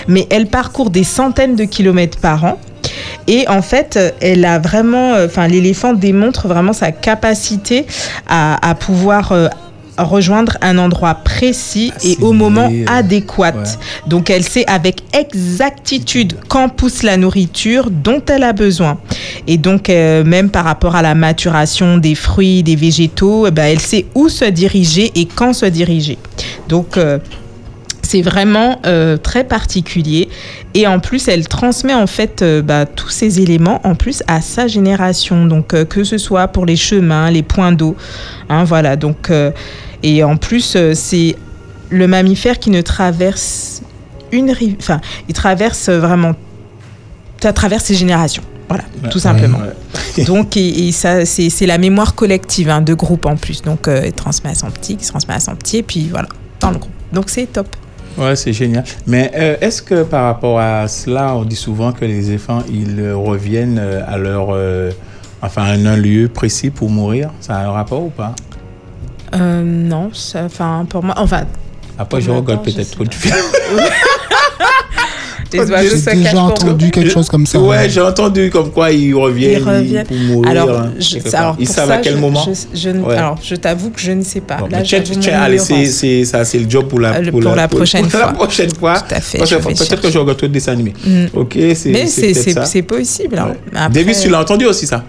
Mais 0.08 0.26
elle 0.30 0.46
parcourt 0.46 0.90
des 0.90 1.04
centaines 1.04 1.56
de 1.56 1.64
kilomètres 1.64 2.18
par 2.18 2.44
an. 2.44 2.58
Et 3.26 3.46
en 3.48 3.60
fait, 3.62 3.98
elle 4.20 4.44
a 4.46 4.58
vraiment, 4.58 5.12
euh, 5.14 5.26
enfin, 5.26 5.46
l'éléphant 5.48 5.92
démontre 5.92 6.48
vraiment 6.48 6.72
sa 6.72 6.90
capacité 6.92 7.86
à, 8.26 8.66
à 8.66 8.74
pouvoir 8.74 9.32
euh, 9.32 9.48
rejoindre 9.98 10.56
un 10.60 10.78
endroit 10.78 11.14
précis 11.14 11.92
et 12.04 12.16
au 12.20 12.32
moment 12.32 12.68
euh, 12.70 12.84
adéquat. 12.86 13.54
Donc, 14.06 14.30
elle 14.30 14.44
sait 14.44 14.64
avec 14.66 15.02
exactitude 15.12 16.34
quand 16.48 16.68
pousse 16.68 17.02
la 17.02 17.16
nourriture 17.16 17.90
dont 17.90 18.22
elle 18.28 18.44
a 18.44 18.52
besoin. 18.52 18.98
Et 19.46 19.56
donc, 19.56 19.90
euh, 19.90 20.24
même 20.24 20.50
par 20.50 20.64
rapport 20.64 20.96
à 20.96 21.02
la 21.02 21.14
maturation 21.14 21.98
des 21.98 22.14
fruits, 22.14 22.62
des 22.62 22.76
végétaux, 22.76 23.46
eh 23.46 23.50
ben, 23.50 23.64
elle 23.64 23.80
sait 23.80 24.06
où 24.14 24.28
se 24.28 24.44
diriger 24.44 25.12
et 25.14 25.26
quand 25.26 25.52
se 25.52 25.66
diriger. 25.66 26.18
Donc, 26.68 26.96
euh, 26.96 27.18
c'est 28.08 28.22
vraiment 28.22 28.80
euh, 28.86 29.18
très 29.18 29.44
particulier 29.44 30.30
et 30.72 30.86
en 30.86 30.98
plus 30.98 31.28
elle 31.28 31.46
transmet 31.46 31.92
en 31.92 32.06
fait 32.06 32.40
euh, 32.40 32.62
bah, 32.62 32.86
tous 32.86 33.10
ces 33.10 33.40
éléments 33.40 33.82
en 33.84 33.94
plus 33.94 34.22
à 34.26 34.40
sa 34.40 34.66
génération 34.66 35.44
donc 35.44 35.74
euh, 35.74 35.84
que 35.84 36.04
ce 36.04 36.16
soit 36.16 36.48
pour 36.48 36.64
les 36.64 36.76
chemins 36.76 37.30
les 37.30 37.42
points 37.42 37.72
d'eau 37.72 37.96
hein, 38.48 38.64
voilà 38.64 38.96
donc 38.96 39.30
et 40.02 40.22
en 40.24 40.36
plus 40.36 40.74
euh, 40.76 40.92
c'est 40.94 41.36
le 41.90 42.06
mammifère 42.06 42.58
qui 42.58 42.70
ne 42.70 42.80
traverse 42.80 43.82
une 44.32 44.50
rive 44.50 44.76
enfin 44.78 45.00
il 45.28 45.34
traverse 45.34 45.88
vraiment 45.88 46.34
ça 47.40 47.52
traverse 47.52 47.84
ses 47.84 47.94
générations. 47.94 48.42
Voilà 48.68 48.84
Ouais, 49.02 49.08
tout 49.08 49.18
simplement. 49.20 49.58
Ouais, 49.58 50.24
donc 50.26 50.56
et, 50.56 50.88
et 50.88 50.92
ça 50.92 51.24
c'est 51.24 51.66
la 51.66 51.78
mémoire 51.78 52.14
collective 52.14 52.68
hein, 52.68 52.82
de 52.82 52.94
groupe 52.94 53.26
en 53.26 53.36
plus. 53.36 53.62
Donc 53.62 53.88
euh, 53.88 54.02
il 54.04 54.12
transmet 54.12 54.50
à 54.50 54.54
son 54.54 54.70
petit 54.70 54.98
se 55.00 55.08
transmet 55.08 55.34
à 55.34 55.40
son 55.40 55.54
petit 55.54 55.78
et 55.78 55.82
puis 55.82 56.08
voilà 56.10 56.28
dans 56.60 56.70
le 56.70 56.78
groupe. 56.78 56.92
Donc 57.12 57.30
c'est 57.30 57.46
top. 57.46 57.68
Ouais, 58.18 58.34
c'est 58.34 58.52
génial. 58.52 58.82
Mais 59.06 59.30
euh, 59.36 59.56
est-ce 59.60 59.80
que 59.80 60.02
par 60.02 60.24
rapport 60.24 60.58
à 60.58 60.88
cela, 60.88 61.36
on 61.36 61.44
dit 61.44 61.56
souvent 61.56 61.92
que 61.92 62.04
les 62.04 62.28
éléphants, 62.28 62.64
ils 62.68 62.98
euh, 62.98 63.16
reviennent 63.16 63.78
euh, 63.78 64.02
à 64.08 64.18
leur, 64.18 64.48
euh, 64.50 64.90
enfin, 65.40 65.62
à 65.62 65.72
un 65.74 65.96
lieu 65.96 66.28
précis 66.28 66.70
pour 66.70 66.90
mourir? 66.90 67.30
Ça 67.40 67.56
a 67.56 67.66
un 67.66 67.70
rapport 67.70 68.02
ou 68.02 68.10
pas? 68.10 68.34
Euh, 69.34 69.62
non, 69.64 70.10
enfin 70.34 70.86
pour 70.88 71.02
moi, 71.04 71.14
enfin. 71.18 71.42
Après, 71.98 72.20
je 72.20 72.26
pour 72.28 72.36
regarde 72.36 72.64
peut-être 72.64 72.90
trop 72.92 73.04
de 73.04 73.12
films. 73.14 73.34
J'ai 75.50 75.58
déjà 76.14 76.30
pour 76.32 76.40
entendu 76.42 76.90
quelque 76.90 77.08
chose 77.10 77.28
comme 77.28 77.46
ça. 77.46 77.58
Ouais, 77.58 77.88
j'ai 77.88 78.02
entendu 78.02 78.50
comme 78.50 78.70
quoi 78.70 78.90
ils 78.92 79.14
reviennent, 79.14 79.62
Ils 79.62 79.68
reviennent. 79.68 80.06
pour 80.06 80.16
mourir. 80.18 80.50
Alors, 80.50 80.70
hein, 80.70 80.92
je, 80.98 81.16
alors, 81.34 81.56
ils 81.58 81.64
pour 81.66 81.74
savent 81.74 81.88
ça, 81.88 81.94
à 81.94 81.98
quel 81.98 82.14
je- 82.16 82.18
moment 82.20 82.44
je, 82.46 82.78
je 82.78 82.90
ne- 82.90 83.00
Ouais. 83.02 83.16
Alors, 83.16 83.38
je 83.42 83.54
t'avoue 83.54 83.88
que 83.90 83.98
je 84.00 84.12
ne 84.12 84.22
sais 84.22 84.42
pas. 84.42 84.56
Bon, 84.56 84.66
Là, 84.66 84.80
mais 84.80 85.02
tiens, 85.02 85.40
allez, 85.40 85.58
c'est, 85.58 86.24
ça, 86.26 86.44
c'est 86.44 86.58
le 86.58 86.68
job 86.68 86.86
pour 86.88 87.00
la, 87.00 87.14
Euh, 87.16 87.20
le- 87.22 87.30
pour 87.32 87.40
la 87.54 87.66
prochaine 87.66 88.02
pour 88.02 88.10
fois. 88.10 88.20
la 88.20 88.32
prochaine 88.34 88.74
fois. 88.74 89.00
Tout 89.00 89.14
à 89.14 89.20
fait, 89.20 89.38
peut-être 89.38 90.00
que 90.02 90.10
je 90.10 90.18
regarde 90.18 90.36
trop 90.36 90.46
de 90.48 90.52
dessins 90.52 90.72
animés. 90.72 90.92
Mm. 91.04 91.24
Ok, 91.32 91.56
c'est, 91.74 91.88
Mais 91.90 92.06
c'est- 92.06 92.82
possible. 92.82 93.38
hein. 93.74 93.88
Davis, 93.90 94.20
tu 94.20 94.28
l'as 94.28 94.40
entendu 94.42 94.66
aussi 94.66 94.86
ça? 94.86 95.02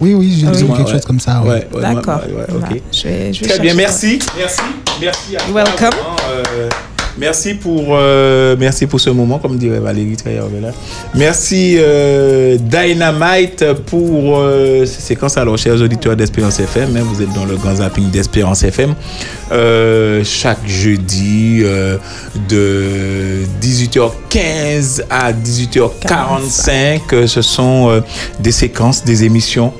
Oui, 0.00 0.14
oui, 0.14 0.36
j'ai 0.40 0.46
Ah 0.46 0.50
oui. 0.54 0.58
quelque 0.66 0.86
Ouais, 0.86 0.92
chose 0.92 1.04
comme 1.04 1.20
ça. 1.20 1.40
ouais. 1.42 1.48
Ouais, 1.48 1.66
ouais, 1.74 1.80
D'accord. 1.82 2.20
ouais, 2.26 2.32
ouais, 2.34 2.44
Voilà. 2.48 2.74
ok. 2.74 2.80
Je 2.92 3.02
vais, 3.08 3.32
je 3.32 3.40
vais 3.40 3.48
Très 3.48 3.58
bien, 3.58 3.74
merci. 3.74 4.18
Merci. 4.38 4.60
Merci 5.00 5.36
à 5.36 5.52
Welcome. 5.52 5.90
euh, 6.30 6.68
Merci 7.20 7.54
pour, 7.54 7.82
euh, 7.96 8.54
merci 8.60 8.86
pour 8.86 9.00
ce 9.00 9.10
moment, 9.10 9.40
comme 9.40 9.56
dirait 9.58 9.80
Valérie 9.80 10.14
Trayervela. 10.14 10.68
Merci 11.16 11.74
euh, 11.76 12.56
Dynamite 12.60 13.64
pour 13.86 14.36
euh, 14.38 14.86
ces 14.86 15.00
séquences. 15.00 15.36
Alors, 15.36 15.58
chers 15.58 15.82
auditeurs 15.82 16.14
d'Espérance 16.14 16.60
FM, 16.60 16.96
hein, 16.96 17.00
vous 17.02 17.20
êtes 17.20 17.32
dans 17.32 17.44
le 17.44 17.56
grand 17.56 17.74
zapping 17.74 18.08
d'Espérance 18.12 18.62
FM. 18.62 18.94
Euh, 19.50 20.22
chaque 20.22 20.64
jeudi 20.68 21.62
euh, 21.64 21.96
de 22.48 23.40
18h15 23.60 25.02
à 25.10 25.32
18h45, 25.32 27.00
euh, 27.14 27.26
ce 27.26 27.42
sont 27.42 27.88
euh, 27.90 28.00
des 28.38 28.52
séquences, 28.52 29.04
des 29.04 29.24
émissions 29.24 29.72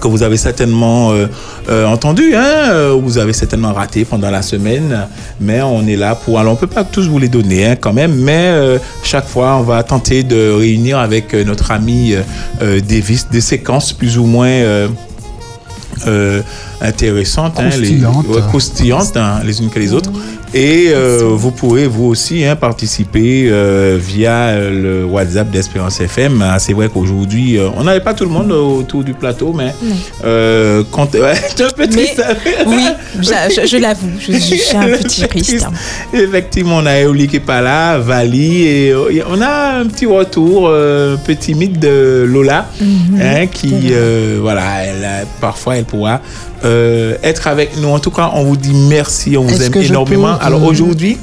que 0.00 0.08
vous 0.08 0.22
avez 0.22 0.36
certainement 0.36 1.12
euh, 1.12 1.26
euh, 1.68 1.86
entendu, 1.86 2.34
hein, 2.34 2.70
euh, 2.70 2.98
vous 3.00 3.18
avez 3.18 3.32
certainement 3.32 3.72
raté 3.72 4.04
pendant 4.04 4.30
la 4.30 4.42
semaine, 4.42 5.06
mais 5.40 5.62
on 5.62 5.86
est 5.86 5.96
là 5.96 6.14
pour. 6.14 6.38
Alors, 6.38 6.52
on 6.52 6.56
peut 6.56 6.66
pas 6.66 6.84
tous 6.84 7.08
vous 7.08 7.18
les 7.18 7.28
donner 7.28 7.66
hein, 7.66 7.76
quand 7.76 7.92
même, 7.92 8.14
mais 8.14 8.48
euh, 8.48 8.78
chaque 9.02 9.26
fois, 9.28 9.56
on 9.56 9.62
va 9.62 9.82
tenter 9.82 10.22
de 10.22 10.50
réunir 10.52 10.98
avec 10.98 11.34
notre 11.34 11.70
ami 11.70 12.14
Davis 12.60 13.28
des 13.30 13.40
séquences 13.40 13.92
plus 13.92 14.18
ou 14.18 14.24
moins. 14.26 14.86
euh, 16.06 16.42
intéressantes, 16.80 17.58
hein, 17.58 17.70
les, 17.70 17.98
Croustillantes. 17.98 18.26
ouais, 18.28 18.42
croustillantes 18.48 19.16
hein, 19.16 19.40
les 19.44 19.60
unes 19.62 19.70
que 19.70 19.78
les 19.78 19.92
autres. 19.94 20.10
Et 20.58 20.86
euh, 20.88 21.18
vous 21.34 21.50
pourrez 21.50 21.86
vous 21.86 22.06
aussi 22.06 22.42
hein, 22.42 22.56
participer 22.56 23.46
euh, 23.50 23.98
via 24.00 24.58
le 24.58 25.04
WhatsApp 25.04 25.50
d'Espérance 25.50 26.00
FM. 26.00 26.42
Ah, 26.42 26.58
C'est 26.58 26.72
vrai 26.72 26.88
qu'aujourd'hui, 26.88 27.58
euh, 27.58 27.68
on 27.76 27.84
n'avait 27.84 28.00
pas 28.00 28.14
tout 28.14 28.24
le 28.24 28.30
monde 28.30 28.50
autour 28.52 29.04
du 29.04 29.12
plateau, 29.12 29.52
mais 29.52 29.74
quand, 30.90 31.14
ouais, 31.14 31.34
un 31.60 31.70
peu 31.76 31.86
triste. 31.86 32.22
Oui, 32.66 32.84
je, 33.20 33.76
l'avoue, 33.76 34.08
je, 34.18 34.32
je 34.32 34.38
suis 34.38 34.76
un 34.78 34.88
petit 34.96 35.28
triste. 35.28 35.66
Effectivement, 36.14 36.76
on 36.78 36.86
a 36.86 37.00
Eoli 37.02 37.28
qui 37.28 37.36
est 37.36 37.40
pas 37.40 37.60
là, 37.60 37.98
Vali, 37.98 38.62
et 38.66 38.94
on 39.30 39.42
a 39.42 39.80
un 39.80 39.84
petit 39.86 40.06
retour 40.06 40.70
un 40.70 41.16
peu 41.22 41.34
timide 41.34 41.78
de 41.78 42.24
Lola, 42.26 42.64
Mhm. 42.80 43.20
hein, 43.20 43.46
qui, 43.46 43.92
voilà, 44.40 44.84
elle, 44.84 45.04
a- 45.04 45.24
parfois 45.38 45.76
elle 45.76 45.84
pourra 45.84 46.22
être 47.22 47.46
avec 47.46 47.76
nous. 47.80 47.88
En 47.88 47.98
tout 48.00 48.10
cas, 48.10 48.30
on 48.34 48.42
vous 48.44 48.56
dit 48.56 48.72
merci, 48.88 49.36
on 49.36 49.42
vous 49.42 49.62
aime 49.62 49.70
énormément. 49.82 50.36
Alors 50.46 50.62
euh, 50.64 50.70
aujourd'hui, 50.70 51.18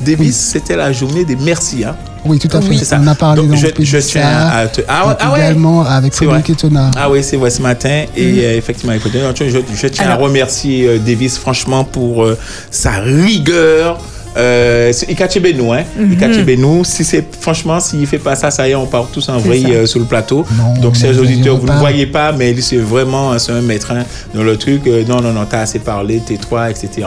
Davis, 0.00 0.36
c'était 0.36 0.76
la 0.76 0.92
journée 0.92 1.24
des 1.24 1.36
merci. 1.36 1.84
Hein. 1.84 1.96
Oui, 2.26 2.38
tout 2.38 2.48
à 2.56 2.60
fait. 2.62 2.76
Ça. 2.78 2.98
On 3.02 3.06
a 3.06 3.14
parlé 3.14 3.42
Donc, 3.42 3.50
dans 3.50 3.56
je, 3.56 3.66
je 3.80 3.98
tiens 3.98 4.26
à 4.26 4.66
te... 4.66 4.80
Ah, 4.88 5.14
ah 5.20 5.32
ouais 5.32 5.38
également 5.40 5.82
avec. 5.84 6.14
Frédéric 6.14 6.48
Etona. 6.50 6.90
Ah 6.96 7.10
oui, 7.10 7.22
c'est 7.22 7.36
vrai 7.36 7.50
ce 7.50 7.60
matin. 7.60 8.04
Et 8.16 8.24
Mhm. 8.32 8.38
euh, 8.38 8.56
effectivement, 8.56 8.94
je, 8.94 9.58
je 9.74 9.86
tiens 9.88 10.04
Alors- 10.06 10.20
à 10.20 10.22
remercier 10.22 10.86
euh, 10.88 10.98
Davis 10.98 11.36
franchement 11.36 11.84
pour 11.84 12.24
euh, 12.24 12.38
sa 12.70 12.92
rigueur. 12.92 14.00
Euh, 14.36 14.92
c'est- 14.92 15.06
il 15.08 15.14
cache 15.16 15.36
nous, 15.56 15.72
hein. 15.72 15.82
Il 15.98 16.06
Mhm. 16.06 16.16
cache 16.16 16.36
nous. 16.58 16.84
Si 16.84 17.04
c'est 17.04 17.24
franchement, 17.40 17.78
s'il 17.80 18.06
fait 18.06 18.18
pas 18.18 18.34
ça, 18.34 18.50
ça 18.50 18.66
y 18.68 18.72
est, 18.72 18.74
on 18.74 18.86
part 18.86 19.06
tous 19.12 19.28
en 19.28 19.38
vrille 19.38 19.72
euh, 19.72 19.86
sur 19.86 20.00
le 20.00 20.06
plateau. 20.06 20.44
Non, 20.56 20.80
Donc, 20.80 20.96
chers 20.96 21.18
auditeurs, 21.20 21.56
vous 21.58 21.66
ne 21.66 21.78
voyez 21.78 22.06
pas, 22.06 22.32
mais 22.32 22.54
c'est 22.60 22.76
vraiment 22.76 23.32
euh, 23.32 23.38
c'est 23.38 23.52
un 23.52 23.60
maître 23.62 23.92
hein, 23.92 24.04
dans 24.34 24.42
le 24.42 24.56
truc. 24.56 24.86
euh, 24.86 25.04
non, 25.08 25.20
non, 25.20 25.32
non, 25.32 25.44
t'as 25.48 25.60
assez 25.60 25.78
parlé, 25.78 26.18
tais-toi, 26.20 26.70
etc. 26.70 27.06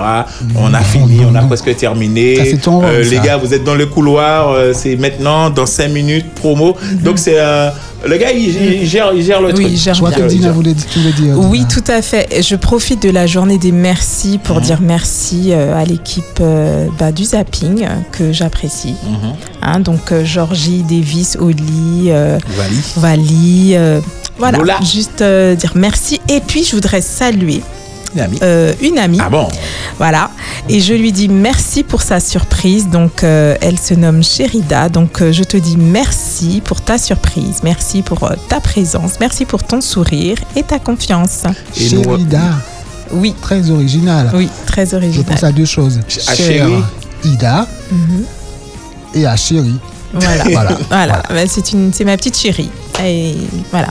on 0.55 0.73
a 0.73 0.81
fini, 0.81 1.21
on 1.29 1.35
a 1.35 1.41
presque 1.43 1.75
terminé. 1.75 2.35
Ça, 2.37 2.43
c'est 2.45 2.57
ton 2.61 2.77
rôle, 2.79 2.85
Euh, 2.85 3.03
les 3.03 3.17
ça. 3.17 3.23
gars, 3.23 3.37
vous 3.37 3.53
êtes 3.53 3.63
dans 3.63 3.75
le 3.75 3.85
couloir. 3.87 4.51
euh, 4.51 4.71
c'est 4.73 4.95
maintenant, 4.95 5.49
dans 5.49 5.65
5 5.65 5.89
minutes, 5.89 6.27
promo. 6.35 6.75
Donc, 7.03 7.19
c'est 7.19 7.37
euh, 7.39 7.69
le 8.05 8.17
gars, 8.17 8.31
il, 8.31 8.81
il 8.81 8.85
gère, 8.87 9.11
il 9.13 9.23
gère 9.23 9.41
le 9.41 9.47
Oui, 9.47 9.53
truc. 9.53 9.67
il 9.71 9.77
gère 9.77 9.93
Je 9.95 9.99
vois 10.01 10.11
que 10.11 10.21
Dina 10.21 10.51
voulait, 10.51 10.73
dire. 10.73 10.85
Oui, 11.37 11.65
tout 11.67 11.83
à 11.87 12.01
fait. 12.01 12.41
Je 12.43 12.55
profite 12.55 13.01
de 13.01 13.09
la 13.09 13.25
journée 13.27 13.57
des 13.57 13.71
merci 13.71 14.39
pour 14.43 14.61
dire 14.61 14.79
merci 14.81 15.51
euh, 15.51 15.75
à 15.75 15.83
l'équipe 15.83 16.23
euh, 16.41 16.87
bah, 16.99 17.11
du 17.11 17.23
zapping 17.25 17.87
que 18.11 18.31
j'apprécie. 18.31 18.95
Mhm. 19.03 19.33
Hein, 19.63 19.79
donc 19.79 20.11
euh, 20.11 20.23
Georgie, 20.23 20.83
Davis, 20.87 21.37
Oli, 21.39 22.07
euh, 22.09 22.37
Vali. 22.55 22.81
Vali. 22.97 23.71
euh, 23.75 23.99
voilà, 24.37 24.59
Lola. 24.59 24.79
juste 24.83 25.21
euh, 25.21 25.55
dire 25.55 25.71
merci. 25.75 26.21
Et 26.29 26.39
puis 26.45 26.63
je 26.63 26.75
voudrais 26.75 27.01
saluer 27.01 27.63
Une 28.17 28.23
amie. 28.23 28.39
euh, 28.41 28.73
une 28.81 28.97
amie. 28.97 29.19
Ah 29.21 29.29
bon? 29.29 29.47
Voilà. 29.97 30.31
Et 30.69 30.79
je 30.79 30.93
lui 30.93 31.11
dis 31.11 31.27
merci 31.29 31.83
pour 31.83 32.01
sa 32.01 32.19
surprise. 32.19 32.89
Donc, 32.89 33.23
euh, 33.23 33.55
elle 33.61 33.77
se 33.79 33.93
nomme 33.93 34.23
Sherida. 34.23 34.89
Donc, 34.89 35.21
euh, 35.21 35.31
je 35.31 35.43
te 35.43 35.57
dis 35.57 35.77
merci 35.77 36.61
pour 36.65 36.81
ta 36.81 36.97
surprise. 36.97 37.59
Merci 37.63 38.01
pour 38.01 38.23
euh, 38.23 38.33
ta 38.49 38.59
présence. 38.59 39.13
Merci 39.19 39.45
pour 39.45 39.63
ton 39.63 39.81
sourire 39.81 40.37
et 40.55 40.63
ta 40.63 40.79
confiance. 40.79 41.43
Et 41.75 41.89
Sherida. 41.89 42.41
Oui. 43.11 43.33
Très 43.41 43.69
original. 43.69 44.31
Oui, 44.33 44.49
très 44.65 44.87
Je 44.87 44.95
original. 44.95 45.25
pense 45.25 45.43
à 45.43 45.51
deux 45.51 45.65
choses. 45.65 45.99
À 46.27 46.35
Chéri. 46.35 46.73
Ida 47.23 47.67
Mhm. 47.91 48.23
et 49.15 49.25
à 49.25 49.35
Chéri. 49.35 49.75
Voilà. 50.13 50.43
Voilà. 50.51 50.77
voilà. 50.89 51.23
Bah, 51.29 51.47
c'est 51.47 51.71
une, 51.73 51.93
c'est 51.93 52.03
ma 52.05 52.17
petite 52.17 52.37
chérie. 52.37 52.69
Et 53.05 53.35
voilà. 53.71 53.89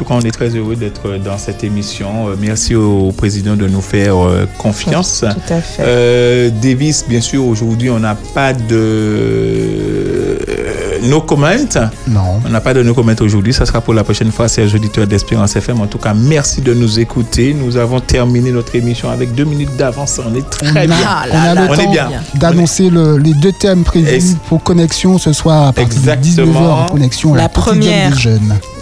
En 0.00 0.02
tout 0.02 0.08
cas, 0.08 0.14
on 0.14 0.22
est 0.22 0.30
très 0.30 0.56
heureux 0.56 0.76
d'être 0.76 1.18
dans 1.18 1.36
cette 1.36 1.62
émission. 1.62 2.30
Euh, 2.30 2.36
Merci 2.40 2.74
au 2.74 3.12
président 3.12 3.54
de 3.54 3.66
nous 3.66 3.82
faire 3.82 4.16
euh, 4.16 4.46
confiance. 4.56 5.26
Tout 5.28 5.52
à 5.52 5.60
fait. 5.60 5.82
Euh, 5.84 6.48
Davis, 6.62 7.04
bien 7.06 7.20
sûr, 7.20 7.44
aujourd'hui, 7.44 7.90
on 7.90 7.98
n'a 7.98 8.14
pas 8.14 8.54
de 8.54 8.60
euh, 8.70 10.89
no 11.02 11.20
comment? 11.22 11.48
Non. 12.08 12.40
On 12.44 12.48
n'a 12.48 12.60
pas 12.60 12.74
de 12.74 12.82
no 12.82 12.94
comment 12.94 13.12
aujourd'hui. 13.20 13.52
Ça 13.52 13.66
sera 13.66 13.80
pour 13.80 13.94
la 13.94 14.04
prochaine 14.04 14.30
fois, 14.32 14.48
chers 14.48 14.74
auditeurs 14.74 15.06
d'Espérance 15.06 15.56
FM. 15.56 15.80
En 15.80 15.86
tout 15.86 15.98
cas, 15.98 16.14
merci 16.14 16.60
de 16.60 16.74
nous 16.74 16.98
écouter. 17.00 17.54
Nous 17.54 17.76
avons 17.76 18.00
terminé 18.00 18.50
notre 18.52 18.74
émission 18.76 19.10
avec 19.10 19.34
deux 19.34 19.44
minutes 19.44 19.76
d'avance. 19.76 20.20
On 20.24 20.34
est 20.34 20.48
très 20.48 20.70
on 20.72 20.76
a, 20.76 20.86
bien. 20.86 20.96
on 21.32 21.36
a 21.36 21.54
le 21.54 21.60
on 21.70 21.74
est 21.74 21.84
temps 21.84 21.90
bien. 21.90 22.10
d'annoncer 22.34 22.90
le- 22.90 23.18
les 23.18 23.34
deux 23.34 23.52
thèmes 23.52 23.84
prévus 23.84 24.36
pour 24.48 24.62
connexion 24.62 25.18
ce 25.18 25.32
soir 25.32 25.68
à 25.68 25.72
partir 25.72 25.88
de 26.02 26.08
Exactement. 26.10 26.60
19h 26.60 26.84
en 26.84 26.86
connexion. 26.88 27.34
La 27.34 27.48
première. 27.48 28.12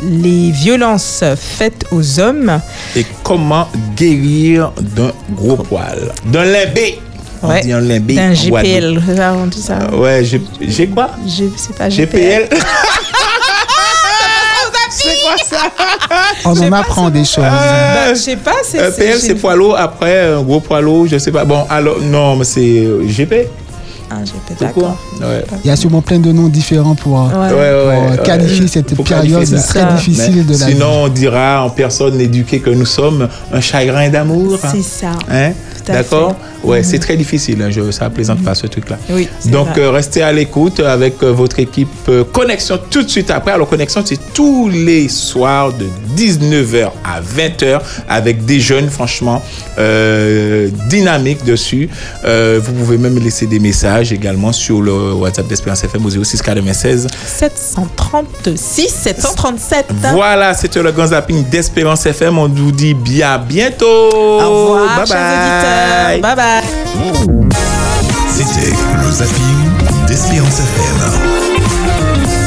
Les 0.03 0.51
violences 0.53 1.25
faites 1.37 1.85
aux 1.91 2.21
hommes. 2.21 2.61
Et 2.97 3.05
comment 3.25 3.67
guérir 3.97 4.73
d'un 4.97 5.11
gros 5.35 5.57
poil 5.57 6.13
D'un 6.27 6.45
limbé. 6.45 7.01
On 7.43 7.49
Ouais. 7.49 7.61
dit 7.61 7.73
un 7.73 7.81
en 7.83 8.33
Guadeloupe. 8.35 8.65
GPL. 8.65 9.03
c'est 9.07 9.17
ça, 9.17 9.33
On 9.35 9.47
dit 9.47 9.63
ça. 9.63 9.79
Euh, 9.93 9.97
ouais, 9.97 10.25
j'ai 10.25 10.41
j'ai 10.61 10.89
quoi? 10.89 11.11
Sais 11.57 11.73
pas. 11.77 11.89
GPL. 11.89 12.49
GPL 12.49 12.49
C'est 14.91 15.17
quoi 15.23 15.37
ça? 15.45 15.71
On 16.45 16.59
en 16.59 16.73
apprend 16.73 17.11
des 17.11 17.25
choses. 17.25 17.45
Bah, 17.45 18.11
je 18.15 18.15
sais 18.19 18.37
pas. 18.37 18.55
C'est, 18.65 18.81
Euh, 18.81 18.91
PL, 18.91 19.19
c'est 19.19 19.35
poids 19.35 19.55
lourd. 19.55 19.77
Après, 19.79 20.27
un 20.33 20.43
gros 20.43 20.61
poids 20.61 20.81
lourd, 20.81 21.07
je 21.07 21.19
sais 21.19 21.31
pas. 21.31 21.45
Bon, 21.45 21.65
alors, 21.71 22.01
non, 22.01 22.37
mais 22.37 22.45
c'est 22.45 22.61
euh, 22.81 23.05
GP. 23.07 23.47
Ah, 24.11 24.17
d'accord. 24.61 24.97
Ouais. 25.21 25.45
Il 25.65 25.69
y 25.69 25.71
a 25.71 25.77
sûrement 25.77 26.01
plein 26.03 26.19
de 26.19 26.33
noms 26.33 26.49
différents 26.49 26.95
pour, 26.95 27.21
euh, 27.21 27.25
Ouais. 27.27 27.33
Ouais, 27.35 27.49
pour, 27.49 27.59
ouais, 27.59 27.65
euh, 27.65 28.11
ouais. 28.13 28.23
qualifier 28.25 28.67
cette 28.69 28.95
Faut 28.95 29.03
période 29.03 29.33
qualifier 29.35 29.59
ça. 29.59 29.85
très 29.85 29.95
difficile 29.97 30.35
Mais 30.37 30.43
de 30.55 30.59
la 30.59 30.67
vie. 30.67 30.73
Sinon, 30.73 31.03
on 31.05 31.09
dira 31.09 31.65
en 31.65 31.71
personne 31.71 32.21
éduquée 32.21 32.61
que 32.61 32.71
nous 32.71 32.87
sommes 32.87 33.29
un 33.53 33.61
chagrin 33.61 34.09
d'amour. 34.09 34.59
C'est 34.73 34.83
ça. 34.83 35.13
Hein? 35.31 35.53
D'accord? 35.87 36.37
Ouais, 36.65 36.79
Mhm. 36.79 36.85
c'est 36.85 36.99
très 36.99 37.17
difficile. 37.17 37.63
hein, 37.63 37.71
Je, 37.71 37.91
ça 37.91 38.11
plaisante 38.11 38.43
pas 38.43 38.55
ce 38.55 38.67
truc-là. 38.67 38.99
Oui. 39.11 39.27
Donc, 39.47 39.69
euh, 39.79 39.91
restez 39.91 40.23
à 40.23 40.33
l'écoute 40.33 40.81
avec 40.81 41.23
euh, 41.23 41.33
votre 41.33 41.59
équipe 41.61 41.89
euh, 42.11 42.25
Connexion 42.25 42.79
tout 42.91 43.03
de 43.03 43.09
suite 43.09 43.31
après. 43.31 43.53
Alors, 43.53 43.69
Connexion, 43.69 44.03
c'est 44.05 44.19
tous 44.35 44.69
les 44.69 45.09
soirs 45.09 45.73
de 45.73 45.87
19h 46.17 46.91
à 47.05 47.21
20h 47.23 47.81
avec 48.09 48.45
des 48.45 48.61
jeunes, 48.61 48.91
franchement, 48.91 49.41
euh, 49.79 50.69
dynamiques 50.89 51.45
dessus. 51.45 51.89
Euh, 52.25 52.61
vous 52.63 52.73
pouvez 52.73 52.99
même 52.99 53.19
laisser 53.19 53.47
des 53.47 53.59
messages 53.61 53.98
également 54.03 54.53
sur 54.53 54.81
le 54.81 55.13
WhatsApp 55.13 55.47
d'Espérance 55.47 55.85
FM 55.85 56.05
au 56.07 56.11
06 56.25 56.43
96 56.43 57.07
736, 57.27 58.89
737. 58.89 59.87
Voilà, 60.13 60.55
c'était 60.55 60.83
le 60.83 60.93
grand 60.93 61.07
zapping 61.09 61.45
d'Espérance 61.49 62.07
FM. 62.07 62.39
On 62.39 62.49
vous 62.49 62.73
dit 62.73 62.95
bien 62.95 63.33
à 63.35 63.39
bientôt. 63.39 63.87
Au 63.87 64.73
revoir, 64.73 64.97
bye 64.99 65.07
chers 65.07 65.17
bye. 65.17 66.19
auditeurs. 66.19 66.37
Bye 66.37 66.37
bye. 66.37 66.63
C'était 68.31 68.73
le 69.05 69.11
zapping 69.13 70.07
d'Espérance 70.07 70.59
FM. 70.61 72.38